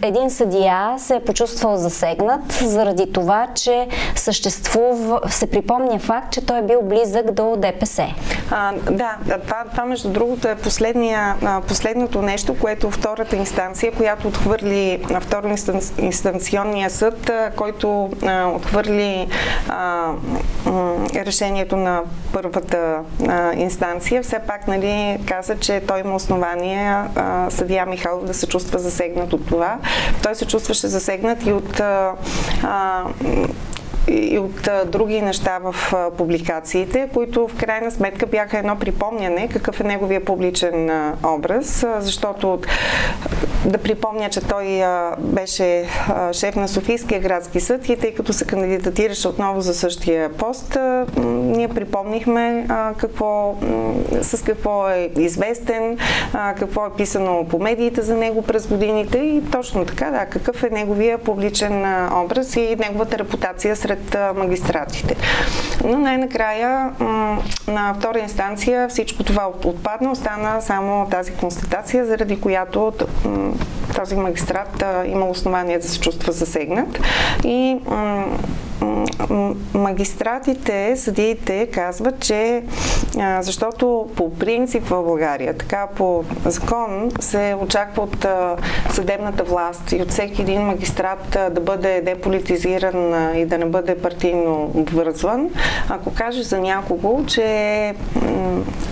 един 0.02 0.30
съдия 0.30 0.94
се 0.98 1.14
е 1.14 1.20
почувствал 1.20 1.76
засегнат 1.76 2.52
заради 2.52 3.12
това, 3.12 3.46
че 3.54 3.88
съществува, 4.14 5.20
се 5.28 5.50
припомня 5.50 5.98
факт, 5.98 6.32
че 6.32 6.46
той 6.46 6.58
е 6.58 6.62
бил 6.62 6.82
близък 6.82 7.32
до 7.32 7.56
ДПС. 7.56 8.06
А, 8.50 8.72
да, 8.90 9.16
това, 9.44 9.64
това 9.70 9.84
между 9.84 10.08
другото 10.08 10.48
е 10.48 10.56
последния, 10.56 11.34
последното 11.68 12.22
нещо, 12.22 12.56
което 12.60 12.90
втората 12.90 13.36
инстанция, 13.36 13.92
която 13.92 14.28
отхвърли 14.28 15.04
на 15.10 15.20
второ 15.20 15.48
инстанционния 15.98 16.90
съд, 16.90 17.30
който 17.56 18.10
а, 18.26 18.46
отхвърли 18.46 19.25
а, 19.68 20.12
решението 21.14 21.76
на 21.76 22.02
първата 22.32 22.98
а, 23.28 23.52
инстанция, 23.52 24.22
все 24.22 24.38
пак 24.38 24.68
нали, 24.68 25.18
каза, 25.26 25.58
че 25.58 25.80
той 25.80 26.00
има 26.00 26.14
основание 26.14 26.94
а, 27.14 27.50
съдия 27.50 27.86
Михайлов 27.86 28.24
да 28.24 28.34
се 28.34 28.46
чувства 28.46 28.78
засегнат 28.78 29.32
от 29.32 29.46
това. 29.46 29.78
Той 30.22 30.34
се 30.34 30.46
чувстваше 30.46 30.86
засегнат 30.86 31.46
и 31.46 31.52
от 31.52 31.80
а, 31.80 32.12
и 34.08 34.38
от 34.38 34.68
а, 34.68 34.84
други 34.84 35.22
неща 35.22 35.58
в 35.58 35.74
а, 35.92 36.10
публикациите, 36.10 37.08
които 37.14 37.48
в 37.48 37.56
крайна 37.56 37.90
сметка 37.90 38.26
бяха 38.26 38.58
едно 38.58 38.78
припомняне 38.78 39.48
какъв 39.48 39.80
е 39.80 39.84
неговия 39.84 40.24
публичен 40.24 40.90
а, 40.90 41.14
образ, 41.24 41.84
защото 41.98 42.60
да 43.66 43.78
припомня, 43.78 44.28
че 44.30 44.40
той 44.40 44.82
беше 45.18 45.84
шеф 46.32 46.56
на 46.56 46.68
Софийския 46.68 47.20
градски 47.20 47.60
съд 47.60 47.88
и 47.88 47.96
тъй 47.96 48.14
като 48.14 48.32
се 48.32 48.44
кандидатираше 48.44 49.28
отново 49.28 49.60
за 49.60 49.74
същия 49.74 50.32
пост, 50.32 50.78
ние 51.26 51.68
припомнихме 51.68 52.66
какво, 52.98 53.56
с 54.22 54.44
какво 54.44 54.88
е 54.88 55.10
известен, 55.18 55.98
какво 56.32 56.86
е 56.86 56.90
писано 56.96 57.46
по 57.50 57.58
медиите 57.58 58.02
за 58.02 58.14
него 58.14 58.42
през 58.42 58.66
годините 58.66 59.18
и 59.18 59.42
точно 59.52 59.84
така, 59.84 60.10
да, 60.10 60.26
какъв 60.26 60.62
е 60.62 60.70
неговия 60.70 61.18
публичен 61.18 61.84
образ 62.24 62.56
и 62.56 62.76
неговата 62.78 63.18
репутация 63.18 63.76
сред 63.76 64.16
магистратите. 64.36 65.16
Но 65.86 65.98
най-накрая 65.98 66.90
на 67.68 67.94
втора 67.98 68.18
инстанция 68.18 68.88
всичко 68.88 69.24
това 69.24 69.48
отпадна, 69.64 70.10
остана 70.10 70.62
само 70.62 71.06
тази 71.10 71.32
констатация, 71.32 72.06
заради 72.06 72.40
която 72.40 72.92
този 73.96 74.16
магистрат 74.16 74.84
има 75.06 75.26
основание 75.26 75.78
да 75.78 75.88
се 75.88 76.00
чувства 76.00 76.32
засегнат. 76.32 77.00
И 77.44 77.76
магистратите, 79.74 80.96
съдиите 80.96 81.66
казват, 81.66 82.20
че 82.20 82.62
защото 83.40 84.08
по 84.16 84.34
принцип 84.34 84.84
в 84.84 85.02
България, 85.02 85.54
така 85.54 85.86
по 85.96 86.24
закон 86.44 87.10
се 87.20 87.56
очаква 87.62 88.02
от 88.02 88.26
съдебната 88.90 89.44
власт 89.44 89.92
и 89.92 90.02
от 90.02 90.10
всеки 90.10 90.42
един 90.42 90.62
магистрат 90.62 91.38
да 91.50 91.60
бъде 91.60 92.00
деполитизиран 92.00 93.34
и 93.36 93.46
да 93.46 93.58
не 93.58 93.64
бъде 93.64 93.98
партийно 93.98 94.70
обвързван. 94.74 95.50
Ако 95.88 96.14
каже 96.14 96.42
за 96.42 96.58
някого, 96.58 97.24
че 97.26 97.44
е 97.44 97.94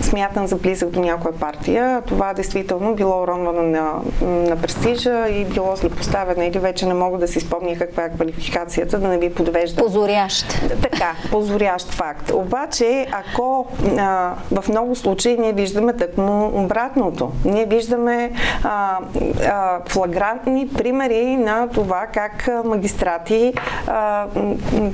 смятан 0.01 0.47
за 0.47 0.55
близък 0.55 0.89
до 0.89 0.99
някоя 0.99 1.33
партия, 1.33 2.01
това 2.07 2.33
действително 2.33 2.95
било 2.95 3.23
уронване 3.23 3.61
на, 3.61 3.93
на 4.21 4.55
престижа 4.55 5.27
и 5.29 5.45
било 5.45 5.75
злепоставяне 5.75 6.47
или 6.47 6.59
вече 6.59 6.85
не 6.85 6.93
мога 6.93 7.17
да 7.17 7.27
си 7.27 7.39
спомня 7.39 7.75
каква 7.77 8.03
е 8.03 8.09
квалификацията, 8.09 8.99
да 8.99 9.07
не 9.07 9.17
ви 9.17 9.33
подвежда. 9.33 9.81
Позорящ. 9.81 10.45
Така, 10.81 11.15
позорящ 11.31 11.91
факт. 11.91 12.31
Обаче, 12.33 13.07
ако 13.11 13.67
а, 13.97 14.14
в 14.51 14.69
много 14.69 14.95
случаи 14.95 15.37
ние 15.37 15.53
виждаме 15.53 15.93
тъкмо 15.93 16.51
обратното. 16.63 17.31
Ние 17.45 17.65
виждаме 17.65 18.31
а, 18.63 18.99
а, 19.47 19.79
флагрантни 19.87 20.67
примери 20.67 21.37
на 21.37 21.67
това 21.67 22.07
как 22.13 22.49
магистрати 22.65 23.53
а, 23.87 24.25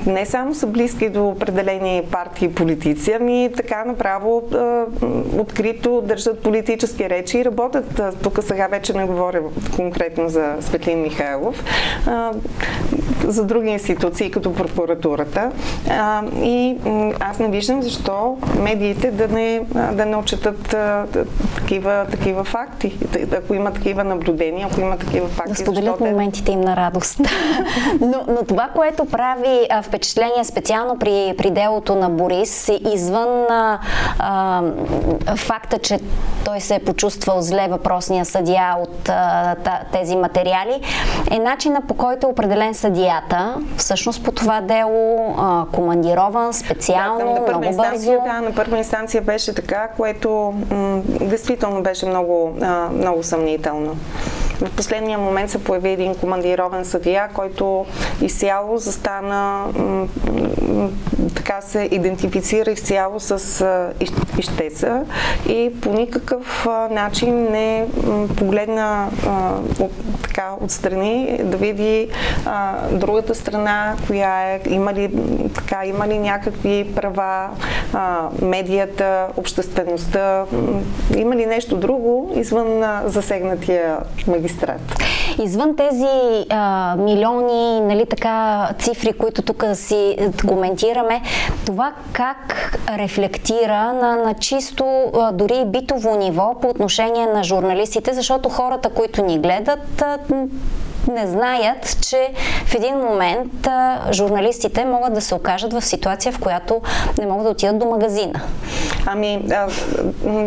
не 0.06 0.25
само 0.25 0.56
са 0.56 0.68
близки 0.68 1.10
до 1.10 1.28
определени 1.28 2.04
партии 2.12 2.46
и 2.46 2.54
политици, 2.54 3.12
ами 3.12 3.50
така 3.58 3.86
направо 3.86 4.44
а, 4.54 4.86
открито 5.38 6.01
държат 6.01 6.44
политически 6.44 7.10
речи 7.10 7.38
и 7.38 7.46
работят. 7.46 8.01
Тук 8.24 8.40
сега 8.44 8.68
вече 8.68 8.94
не 8.94 9.06
говоря 9.06 9.42
конкретно 9.75 10.30
за 10.30 10.56
Светлин 10.60 11.01
Михайлов, 11.01 11.63
а, 12.08 12.32
за 13.28 13.46
други 13.46 13.70
институции, 13.70 14.32
като 14.32 14.54
прокуратурата. 14.54 15.51
А, 15.90 16.24
и 16.44 16.78
аз 17.20 17.40
не 17.40 17.48
виждам 17.48 17.84
защо 17.84 18.38
медиите 18.60 19.12
да 19.12 19.28
не, 19.28 19.62
да 19.92 20.06
не 20.06 20.16
отчитат 20.16 20.75
такива, 21.56 22.06
такива 22.12 22.44
факти. 22.44 22.98
Ако 23.38 23.54
има 23.54 23.72
такива 23.74 24.04
наблюдения, 24.04 24.68
ако 24.72 24.82
има 24.82 24.98
такива 24.98 25.28
факти. 25.28 25.51
Да 25.51 25.58
споделят 25.58 26.00
моментите 26.00 26.51
им 26.51 26.62
на 26.62 26.75
радост. 26.75 27.20
но, 28.01 28.24
но 28.28 28.46
това, 28.48 28.70
което 28.75 29.06
прави 29.06 29.68
а, 29.70 29.82
впечатление 29.82 30.44
специално 30.44 31.00
при, 31.00 31.34
при 31.38 31.51
делото 31.51 31.96
на 31.96 32.10
Борис, 32.10 32.72
извън 32.94 33.46
а, 33.50 33.80
а, 34.20 34.63
факта, 35.36 35.78
че 35.78 36.00
той 36.46 36.62
се 36.62 36.75
е 36.75 36.80
почувствал 36.80 37.42
зле 37.42 37.68
въпросния 37.70 38.25
съдия 38.25 38.75
от 38.80 39.10
а, 39.10 39.56
тези 39.92 40.16
материали, 40.16 40.82
е 41.32 41.40
начина 41.40 41.82
по 41.88 41.94
който 41.94 42.28
е 42.28 42.30
определен 42.30 42.74
съдията. 43.12 43.56
Всъщност 43.77 44.24
по 44.24 44.32
това 44.32 44.62
дело 44.62 45.36
а, 45.38 45.65
командирован 45.72 46.53
специално, 46.53 47.20
да, 47.20 47.25
на 47.25 47.60
много 47.60 47.77
бързо. 47.77 48.12
Да, 48.25 48.41
на 48.41 48.56
първа 48.56 48.77
инстанция 48.77 49.22
беше 49.22 49.56
така, 49.56 49.88
което 49.98 50.53
м- 50.72 51.01
действително 51.06 51.84
беше 51.84 52.06
много, 52.06 52.53
а, 52.62 52.89
много 52.89 53.24
съмнително. 53.24 53.96
В 54.62 54.70
последния 54.75 55.18
момент 55.18 55.50
се 55.51 55.63
появи 55.63 55.89
един 55.89 56.15
командирован 56.15 56.86
съдия, 56.86 57.30
който 57.34 57.86
изцяло 58.22 58.77
застана, 58.77 59.65
така 61.36 61.62
се 61.62 61.89
идентифицира 61.91 62.72
изцяло 62.72 63.20
с 63.20 63.65
ищеца 64.38 65.03
и 65.50 65.72
по 65.82 65.94
никакъв 65.94 66.68
начин 66.91 67.51
не 67.51 67.86
погледна 68.38 69.10
така 70.22 70.51
отстрани 70.62 71.39
да 71.44 71.58
види 71.58 72.10
другата 72.91 73.36
страна, 73.36 73.96
коя 74.08 74.41
е, 74.41 74.62
има 74.70 74.94
ли, 74.94 75.12
така, 75.56 75.86
има 75.86 76.08
ли 76.08 76.20
някакви 76.20 76.94
права, 76.96 77.50
медията, 78.41 79.27
обществеността, 79.38 80.46
има 81.18 81.36
ли 81.36 81.46
нещо 81.46 81.77
друго 81.77 82.32
извън 82.36 82.84
засегнатия 83.06 83.98
магистрат 84.27 84.50
магистрат. 84.51 85.03
Извън 85.43 85.75
тези 85.75 86.46
а, 86.50 86.96
милиони 86.96 87.81
нали, 87.81 88.05
така, 88.05 88.70
цифри, 88.79 89.13
които 89.13 89.41
тук 89.41 89.65
си 89.74 90.17
коментираме, 90.48 91.22
това 91.65 91.93
как 92.13 92.77
рефлектира 92.98 93.93
на, 93.93 94.15
на 94.15 94.34
чисто 94.34 95.12
а, 95.13 95.31
дори 95.31 95.63
битово 95.65 96.15
ниво 96.15 96.55
по 96.62 96.67
отношение 96.67 97.25
на 97.25 97.43
журналистите, 97.43 98.13
защото 98.13 98.50
хората, 98.50 98.89
които 98.89 99.25
ни 99.25 99.39
гледат, 99.39 100.01
а, 100.01 100.17
не 101.08 101.27
знаят, 101.27 101.98
че 102.01 102.29
в 102.66 102.75
един 102.75 102.96
момент 102.96 103.68
а, 103.68 104.00
журналистите 104.11 104.85
могат 104.85 105.14
да 105.14 105.22
се 105.22 105.35
окажат 105.35 105.74
в 105.74 105.81
ситуация, 105.81 106.31
в 106.31 106.40
която 106.40 106.81
не 107.20 107.25
могат 107.25 107.44
да 107.44 107.50
отидат 107.50 107.79
до 107.79 107.85
магазина. 107.85 108.42
Ами, 109.05 109.46
аз 109.55 109.85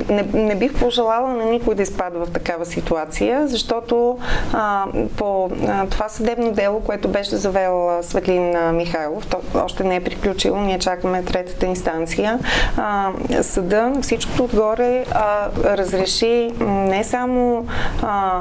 не, 0.09 0.25
не 0.35 0.55
бих 0.55 0.79
пожелала 0.81 1.29
на 1.29 1.45
никой 1.45 1.75
да 1.75 1.83
изпада 1.83 2.19
в 2.19 2.31
такава 2.31 2.67
ситуация, 2.67 3.49
защото 3.49 4.19
а, 4.53 4.85
по 5.17 5.51
а, 5.69 5.87
това 5.87 6.09
съдебно 6.09 6.53
дело, 6.53 6.81
което 6.81 7.09
беше 7.09 7.37
завел 7.37 7.99
Светлин 8.03 8.55
Михайлов, 8.73 9.27
то 9.27 9.39
още 9.55 9.85
не 9.85 9.97
е 9.97 10.05
приключило, 10.05 10.57
ние 10.57 10.79
чакаме 10.79 11.23
третата 11.23 11.67
инстанция, 11.67 12.39
а, 12.77 13.11
съда 13.43 13.93
всичкото 14.03 14.45
отгоре 14.45 15.05
а, 15.13 15.49
разреши 15.65 16.53
не 16.61 17.05
само 17.05 17.67
а, 18.03 18.41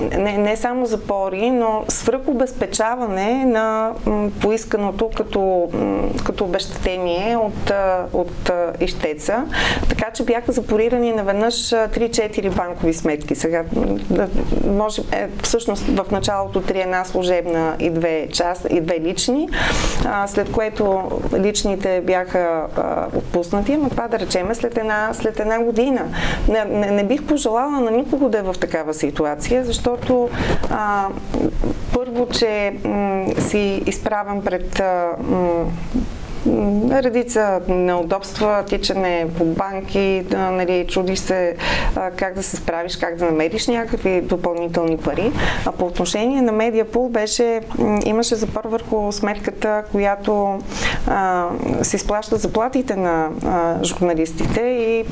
не, 0.00 0.38
не 0.38 0.56
само 0.56 0.86
запори, 0.86 1.50
но 1.50 1.84
свръхобезпечаване 1.88 3.44
на 3.44 3.92
поисканото 4.40 5.10
като, 5.16 5.68
като 6.24 6.44
обещатение 6.44 7.36
от, 7.36 7.72
от 8.12 8.50
ищеца. 8.80 9.44
Така 9.88 10.10
че 10.10 10.24
бяха 10.24 10.52
запорирани 10.52 11.12
наведнъж 11.12 11.54
3-4 11.54 12.56
банкови 12.56 12.94
сметки. 12.94 13.34
Сега, 13.34 13.64
може, 14.66 15.02
е, 15.12 15.28
всъщност 15.42 15.82
в 15.82 16.10
началото 16.10 16.60
три 16.60 16.80
една 16.80 17.04
служебна 17.04 17.76
и 17.78 17.90
две, 17.90 18.28
част, 18.32 18.66
и 18.70 18.80
две 18.80 19.00
лични, 19.00 19.48
а, 20.04 20.26
след 20.26 20.52
което 20.52 21.10
личните 21.38 22.00
бяха 22.00 22.66
а, 22.76 23.06
отпуснати, 23.16 23.76
но 23.76 23.90
това 23.90 24.08
да 24.08 24.18
речеме 24.18 24.54
след 24.54 24.78
една, 24.78 25.10
след 25.12 25.40
една 25.40 25.58
година. 25.58 26.02
Не, 26.48 26.64
не, 26.64 26.90
не 26.90 27.04
бих 27.04 27.26
пожелала 27.26 27.80
на 27.80 27.90
никого 27.90 28.28
да 28.28 28.38
е 28.38 28.42
в 28.42 28.54
такава 28.60 28.94
ситуация, 28.94 29.64
защото 29.64 29.81
а, 30.70 31.08
първо, 31.94 32.28
че 32.28 32.74
м- 32.84 33.26
си 33.38 33.82
изправен 33.86 34.42
пред 34.42 34.82
м- 35.20 35.64
редица 36.90 37.60
неудобства, 37.68 38.64
тичане 38.66 39.26
по 39.38 39.44
банки, 39.44 40.22
да, 40.30 40.50
нали, 40.50 40.86
чуди 40.88 41.16
се 41.16 41.56
а, 41.96 42.10
как 42.10 42.34
да 42.34 42.42
се 42.42 42.56
справиш, 42.56 42.96
как 42.96 43.16
да 43.16 43.24
намериш 43.24 43.66
някакви 43.68 44.20
допълнителни 44.20 44.96
пари. 44.96 45.32
А 45.66 45.72
по 45.72 45.86
отношение 45.86 46.42
на 46.42 46.52
Медиапул 46.52 47.08
беше, 47.08 47.60
имаше 48.04 48.34
запор 48.34 48.64
върху 48.64 49.12
сметката, 49.12 49.84
която 49.92 50.58
а, 51.06 51.48
се 51.82 51.96
изплаща 51.96 52.36
заплатите 52.36 52.96
на 52.96 53.28
а, 53.46 53.84
журналистите 53.84 54.60
и, 54.60 55.04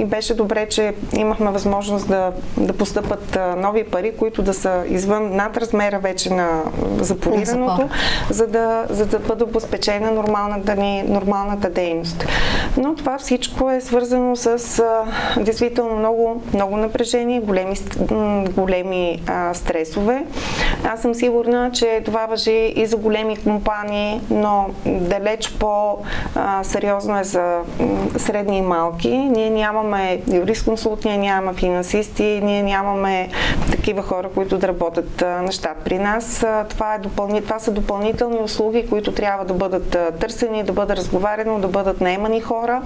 и 0.00 0.04
беше 0.04 0.34
добре, 0.34 0.68
че 0.68 0.94
имахме 1.16 1.50
възможност 1.50 2.08
да, 2.08 2.32
да 2.56 2.72
постъпат 2.72 3.36
а, 3.36 3.56
нови 3.56 3.84
пари, 3.84 4.12
които 4.18 4.42
да 4.42 4.54
са 4.54 4.82
извън 4.88 5.36
над 5.36 5.56
размера 5.56 5.98
вече 5.98 6.34
на 6.34 6.62
запорираното, 7.00 7.88
за 8.30 8.46
да, 8.46 8.86
за 8.90 9.06
да 9.06 9.18
бъде 9.18 9.44
обезпечена 9.44 10.10
нормалната 10.10 10.76
ни, 10.76 11.02
нормалната 11.02 11.70
дейност. 11.70 12.26
Но 12.76 12.94
това 12.94 13.18
всичко 13.18 13.70
е 13.70 13.80
свързано 13.80 14.36
с 14.36 14.78
а, 14.78 15.04
действително 15.42 15.96
много, 15.96 16.42
много 16.54 16.76
напрежение, 16.76 17.40
големи, 17.40 17.76
големи 18.56 19.22
а, 19.26 19.54
стресове. 19.54 20.24
Аз 20.84 21.02
съм 21.02 21.14
сигурна, 21.14 21.70
че 21.72 22.02
това 22.04 22.26
въжи 22.26 22.72
и 22.76 22.86
за 22.86 22.96
големи 22.96 23.36
компании, 23.36 24.20
но 24.30 24.70
далеч 25.00 25.50
по-сериозно 25.58 27.18
е 27.18 27.24
за 27.24 27.58
средни 28.16 28.58
и 28.58 28.62
малки. 28.62 29.08
Ние 29.08 29.50
нямаме 29.50 30.20
юрисконсулт, 30.32 31.04
ние 31.04 31.18
нямаме 31.18 31.54
финансисти, 31.54 32.40
ние 32.42 32.62
нямаме 32.62 33.28
такива 33.70 34.02
хора, 34.02 34.28
които 34.34 34.58
да 34.58 34.68
работят 34.68 35.20
на 35.20 35.52
щат 35.52 35.76
при 35.84 35.98
нас. 35.98 36.46
Това, 36.68 36.94
е 36.94 36.98
допълни, 36.98 37.42
това 37.42 37.58
са 37.58 37.70
допълнителни 37.70 38.38
услуги, 38.38 38.86
които 38.90 39.12
трябва 39.12 39.44
да 39.44 39.54
бъдат 39.54 39.98
търсени, 40.20 40.62
да 40.62 40.72
бъде 40.72 40.96
разговаряно, 40.96 41.58
да 41.58 41.68
бъдат 41.68 42.00
наемани 42.00 42.40
хора, 42.40 42.82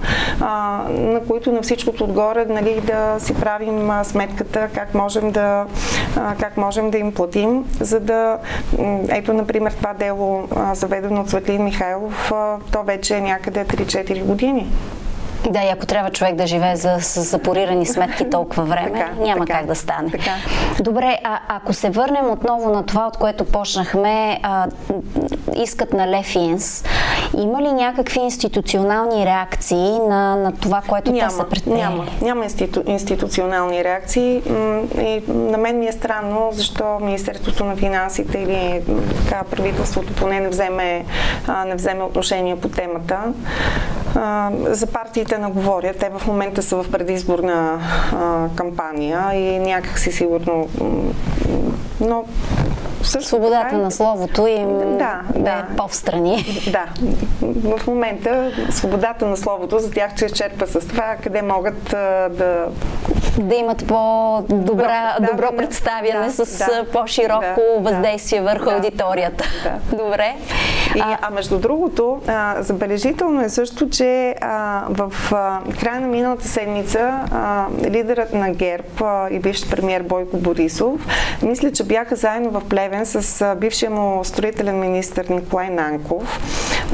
на 0.89 1.21
които 1.27 1.51
на 1.51 1.61
всичкото 1.61 2.03
отгоре 2.03 2.45
нали, 2.45 2.81
да 2.81 3.15
си 3.19 3.33
правим 3.33 3.91
сметката 4.03 4.69
как 4.73 4.93
можем 4.93 5.31
да, 5.31 5.65
как 6.39 6.57
можем 6.57 6.91
да 6.91 6.97
им 6.97 7.13
платим, 7.13 7.65
за 7.79 7.99
да, 7.99 8.37
ето, 9.09 9.33
например, 9.33 9.71
това 9.71 9.93
дело, 9.93 10.47
заведено 10.73 11.21
от 11.21 11.29
Светлин 11.29 11.63
Михайлов, 11.63 12.04
а, 12.31 12.57
то 12.71 12.83
вече 12.83 13.15
е 13.15 13.21
някъде 13.21 13.65
3-4 13.65 14.23
години. 14.23 14.71
Да, 15.49 15.63
и 15.63 15.69
ако 15.69 15.85
трябва 15.85 16.11
човек 16.11 16.35
да 16.35 16.47
живее 16.47 16.75
за, 16.75 16.97
с 16.99 17.21
запорирани 17.21 17.85
сметки 17.85 18.29
толкова 18.29 18.63
време, 18.63 18.91
така, 18.91 19.11
няма 19.19 19.45
така, 19.45 19.59
как 19.59 19.67
да 19.67 19.75
стане. 19.75 20.11
Така. 20.11 20.31
Добре, 20.79 21.17
а 21.23 21.39
ако 21.47 21.73
се 21.73 21.89
върнем 21.89 22.29
отново 22.31 22.69
на 22.69 22.83
това, 22.83 23.07
от 23.07 23.17
което 23.17 23.45
почнахме, 23.45 24.39
а, 24.43 24.67
искат 25.55 25.93
на 25.93 26.07
Лефинс, 26.07 26.83
има 27.37 27.61
ли 27.61 27.71
някакви 27.71 28.19
институционални 28.19 29.25
реакции 29.25 29.99
на, 30.09 30.35
на 30.35 30.51
това, 30.51 30.81
което 30.87 31.11
няма, 31.11 31.27
те 31.27 31.35
са 31.35 31.43
предприели? 31.49 31.77
Няма, 31.81 32.05
няма 32.21 32.43
институ, 32.43 32.83
институционални 32.87 33.83
реакции. 33.83 34.41
И 34.99 35.23
на 35.27 35.57
мен 35.57 35.79
ми 35.79 35.87
е 35.87 35.91
странно, 35.91 36.49
защо 36.51 36.99
Министерството 37.01 37.65
на 37.65 37.75
финансите 37.75 38.37
или 38.37 38.81
така, 39.23 39.43
правителството 39.43 40.13
поне 40.13 40.39
не 40.39 40.49
вземе, 40.49 41.05
не 41.65 41.75
вземе 41.75 42.03
отношение 42.03 42.55
по 42.55 42.69
темата. 42.69 43.33
За 44.69 44.87
партиите 44.87 45.37
не 45.37 45.47
говоря. 45.47 45.93
Те 45.93 46.09
в 46.09 46.27
момента 46.27 46.63
са 46.63 46.83
в 46.83 46.91
предизборна 46.91 47.79
кампания 48.55 49.33
и 49.33 49.59
някак 49.59 49.99
си 49.99 50.11
сигурно 50.11 50.67
но 51.99 52.25
също 53.07 53.27
Свободата 53.27 53.63
така, 53.63 53.77
на 53.77 53.91
словото 53.91 54.47
им 54.47 54.97
да, 54.97 55.21
бе 55.33 55.39
да. 55.39 55.65
по-встрани. 55.77 56.45
Да. 56.71 56.85
В 57.41 57.87
момента 57.87 58.51
свободата 58.69 59.25
на 59.25 59.37
словото 59.37 59.79
за 59.79 59.91
тях 59.91 60.19
се 60.19 60.25
изчерпа 60.25 60.67
с 60.67 60.87
това, 60.87 61.15
къде 61.23 61.41
могат 61.41 61.93
а, 61.93 62.29
да... 62.29 62.65
Да 63.39 63.55
имат 63.55 63.87
по-добра, 63.87 65.17
добро, 65.31 65.55
представяне 65.57 66.25
да, 66.25 66.45
с 66.45 66.57
да, 66.57 66.85
по-широко 66.91 67.61
да, 67.79 67.91
въздействие 67.91 68.41
върху 68.41 68.65
да, 68.65 68.71
аудиторията. 68.71 69.43
Да. 69.63 69.97
Добре. 69.97 70.35
И, 70.95 70.99
а, 70.99 71.17
а 71.21 71.29
между 71.29 71.59
другото, 71.59 72.21
а, 72.27 72.55
забележително 72.59 73.41
е 73.41 73.49
също, 73.49 73.89
че 73.89 74.35
а, 74.41 74.83
в 74.89 75.13
а, 75.33 75.59
края 75.79 76.01
на 76.01 76.07
миналата 76.07 76.47
седмица 76.47 77.19
а, 77.31 77.65
лидерът 77.89 78.33
на 78.33 78.49
ГЕРБ 78.51 78.87
а, 79.01 79.29
и 79.29 79.39
бивш 79.39 79.69
премьер 79.69 80.01
Бойко 80.01 80.37
Борисов, 80.37 81.07
мисля, 81.41 81.71
че 81.71 81.83
бяха 81.83 82.15
заедно 82.15 82.49
в 82.49 82.61
Плевен 82.69 82.94
с 83.03 83.55
бившия 83.55 83.91
му 83.91 84.23
строителен 84.23 84.79
министр 84.79 85.23
Николай 85.29 85.69
Нанков 85.69 86.39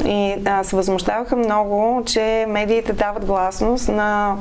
и 0.04 0.34
а, 0.44 0.64
се 0.64 0.76
възмущаваха 0.76 1.36
много, 1.36 2.02
че 2.06 2.46
медиите 2.48 2.92
дават 2.92 3.24
гласност 3.24 3.88
на 3.88 4.36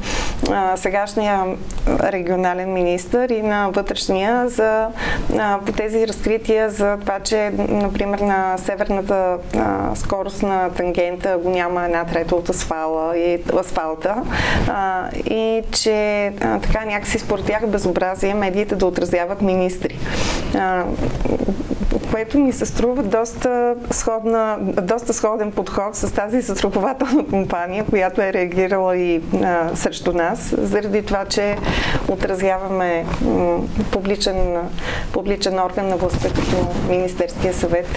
а, 0.51 0.77
сегашния 0.77 1.45
регионален 1.87 2.73
министр 2.73 3.33
и 3.33 3.41
на 3.41 3.69
вътрешния 3.69 4.49
за 4.49 4.87
а, 5.37 5.59
по 5.65 5.71
тези 5.71 6.07
разкрития 6.07 6.69
за 6.69 6.97
това, 6.97 7.19
че 7.19 7.51
например 7.69 8.19
на 8.19 8.57
северната 8.57 9.37
а, 9.57 9.95
скорост 9.95 10.43
на 10.43 10.69
тангента 10.69 11.37
го 11.43 11.49
няма 11.49 11.85
една 11.85 12.05
трета 12.05 12.35
от 12.35 12.49
асфала 12.49 13.17
и, 13.17 13.39
асфалта 13.59 14.15
а, 14.67 15.09
и 15.25 15.63
че 15.71 16.25
а, 16.41 16.59
така 16.59 16.85
някакси 16.85 17.19
според 17.19 17.45
тях 17.45 17.67
безобразие 17.67 18.33
медиите 18.33 18.75
да 18.75 18.85
отразяват 18.85 19.41
министри. 19.41 19.99
А, 20.55 20.83
което 22.11 22.39
ми 22.39 22.53
се 22.53 22.65
струва 22.65 23.03
доста, 23.03 23.75
сходна, 23.91 24.57
доста 24.61 25.13
сходен 25.13 25.40
подход 25.49 25.95
с 25.95 26.13
тази 26.13 26.41
застрахователна 26.41 27.25
компания, 27.25 27.85
която 27.89 28.21
е 28.21 28.33
реагирала 28.33 28.97
и 28.97 29.21
а, 29.43 29.75
срещу 29.75 30.13
нас, 30.13 30.55
заради 30.57 31.05
това, 31.05 31.25
че 31.25 31.57
отразяваме 32.07 33.05
м, 33.21 33.59
публичен, 33.91 34.57
публичен 35.13 35.59
орган 35.59 35.87
на 35.87 35.97
властта 35.97 36.29
като 36.29 36.67
Министерския 36.89 37.53
съвет. 37.53 37.87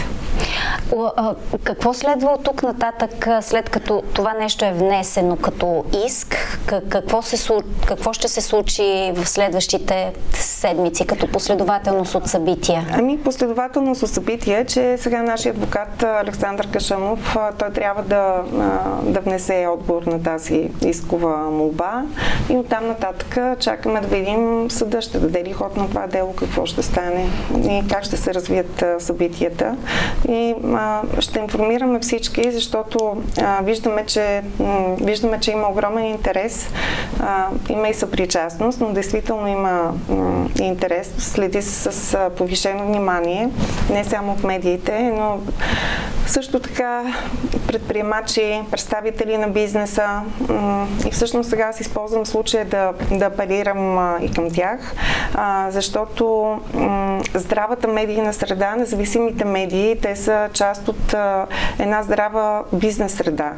Какво 1.65 1.95
следва 1.95 2.31
от 2.31 2.45
тук 2.45 2.63
нататък, 2.63 3.29
след 3.41 3.71
като 3.71 4.03
това 4.15 4.33
нещо 4.33 4.65
е 4.65 4.73
внесено 4.73 5.37
като 5.37 5.85
иск? 6.07 6.37
Какво, 6.89 7.23
се, 7.23 7.53
какво 7.87 8.13
ще 8.13 8.29
се 8.29 8.41
случи 8.41 9.13
в 9.15 9.29
следващите 9.29 10.13
седмици 10.33 11.07
като 11.07 11.27
последователност 11.33 12.15
от 12.15 12.27
събития? 12.27 12.87
Ами, 12.93 13.19
последователност 13.19 14.03
от 14.03 14.11
събития, 14.11 14.65
че 14.67 14.97
сега 14.99 15.23
нашия 15.23 15.53
адвокат 15.53 16.03
Александър 16.03 16.71
Кашамов, 16.71 17.37
той 17.59 17.71
трябва 17.71 18.03
да, 18.03 18.43
да 19.03 19.21
внесе 19.21 19.67
отговор 19.71 20.03
на 20.03 20.23
тази 20.23 20.71
искова 20.87 21.51
молба 21.51 22.03
и 22.51 22.57
оттам 22.57 22.87
нататък 22.87 23.39
чакаме 23.61 24.01
да 24.01 24.07
видим 24.07 24.71
съда 24.71 25.03
ще 25.03 25.19
даде 25.19 25.45
ли 25.45 25.53
ход 25.53 25.77
на 25.77 25.89
това 25.89 26.07
дело, 26.07 26.33
какво 26.33 26.67
ще 26.67 26.83
стане 26.83 27.31
и 27.69 27.83
как 27.91 28.05
ще 28.05 28.17
се 28.17 28.35
развият 28.35 28.85
събитията. 28.99 29.77
И 30.29 30.55
ще 31.19 31.39
информираме 31.39 32.01
всички, 32.01 32.51
защото 32.53 33.23
виждаме, 33.63 34.07
че, 34.07 34.43
виждаме, 35.01 35.41
че 35.41 35.51
има 35.51 35.69
огромен 35.69 36.07
интерес, 36.07 36.69
има 37.69 37.89
и 37.89 37.95
съпричастност, 37.95 38.81
но 38.81 38.93
действително 38.93 39.49
има 39.49 39.93
интерес, 40.61 41.13
следи 41.19 41.63
се 41.63 41.93
с 41.93 42.31
повишено 42.37 42.87
внимание, 42.87 43.49
не 43.91 44.05
само 44.05 44.33
от 44.33 44.45
медиите, 44.45 45.03
но 45.03 45.39
също 46.27 46.61
така 46.61 47.15
предприемачи, 47.75 48.61
представители 48.71 49.39
на 49.39 49.49
бизнеса. 49.49 50.09
И 51.07 51.11
всъщност 51.11 51.51
сега 51.51 51.65
аз 51.65 51.81
използвам 51.81 52.27
случая 52.27 52.65
да, 52.65 52.93
да 53.11 53.25
апелирам 53.25 54.19
и 54.23 54.31
към 54.31 54.51
тях, 54.51 54.95
защото 55.69 56.55
здравата 57.35 57.89
медийна 57.89 58.33
среда, 58.33 58.77
независимите 58.77 59.45
медии, 59.45 59.97
те 60.03 60.17
са 60.17 60.49
част 60.53 60.89
от 60.89 61.15
една 61.79 62.03
здрава 62.03 62.63
бизнес 62.73 63.15
среда, 63.15 63.53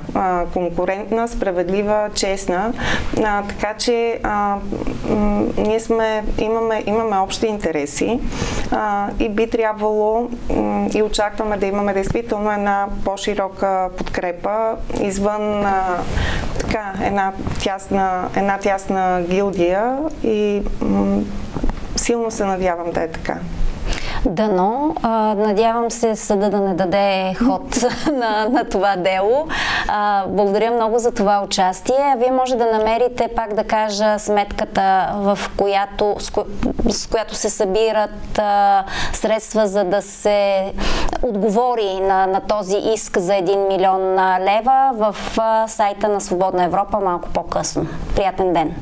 конкурентна, 0.53 1.29
справедлива, 1.29 2.11
честна, 2.15 2.73
така 3.49 3.75
че 3.79 4.21
ние 5.59 5.81
сме, 5.81 6.25
имаме, 6.39 6.83
имаме 6.87 7.19
общи 7.19 7.47
интереси 7.47 8.21
и 9.19 9.29
би 9.29 9.51
трябвало 9.51 10.29
и 10.95 11.03
очакваме 11.03 11.57
да 11.57 11.67
имаме 11.67 11.93
действително 11.93 12.53
една 12.53 12.87
по-широка 13.05 13.89
подкрепа 14.07 14.77
извън 15.01 15.66
а, 15.66 15.99
така, 16.61 16.95
една 17.03 17.33
тясна, 17.62 18.29
една 18.37 18.59
тясна 18.59 19.23
гилдия 19.29 19.99
и 20.25 20.62
м- 20.81 21.23
силно 21.97 22.31
се 22.31 22.45
надявам 22.45 22.90
да 22.90 23.03
е 23.03 23.09
така. 23.09 23.38
Дано. 24.25 24.95
А, 25.03 25.35
надявам 25.35 25.91
се 25.91 26.17
съда 26.17 26.51
да 26.51 26.61
не 26.61 26.75
даде 26.75 27.35
ход 27.35 27.85
на, 28.13 28.49
на 28.49 28.65
това 28.65 28.97
дело. 28.97 29.49
А, 29.89 30.25
благодаря 30.29 30.71
много 30.71 30.99
за 30.99 31.13
това 31.13 31.43
участие. 31.45 32.15
Вие 32.19 32.31
може 32.31 32.57
да 32.57 32.67
намерите, 32.67 33.29
пак 33.37 33.55
да 33.55 33.65
кажа, 33.65 34.19
сметката, 34.19 35.09
в 35.15 35.39
която, 35.57 36.17
с, 36.19 36.31
ко, 36.31 36.45
с 36.89 37.07
която 37.07 37.35
се 37.35 37.51
събират 37.51 38.39
а, 38.39 38.85
средства, 39.13 39.67
за 39.67 39.85
да 39.85 40.03
се 40.03 40.73
отговори 41.23 42.01
на, 42.01 42.27
на 42.27 42.41
този 42.41 42.77
иск 42.77 43.19
за 43.19 43.33
1 43.33 43.69
милион 43.69 44.15
лева 44.45 44.91
в 44.95 45.17
а, 45.39 45.69
сайта 45.69 46.09
на 46.09 46.21
Свободна 46.21 46.65
Европа 46.65 47.01
малко 47.01 47.29
по-късно. 47.29 47.87
Приятен 48.17 48.53
ден! 48.53 48.75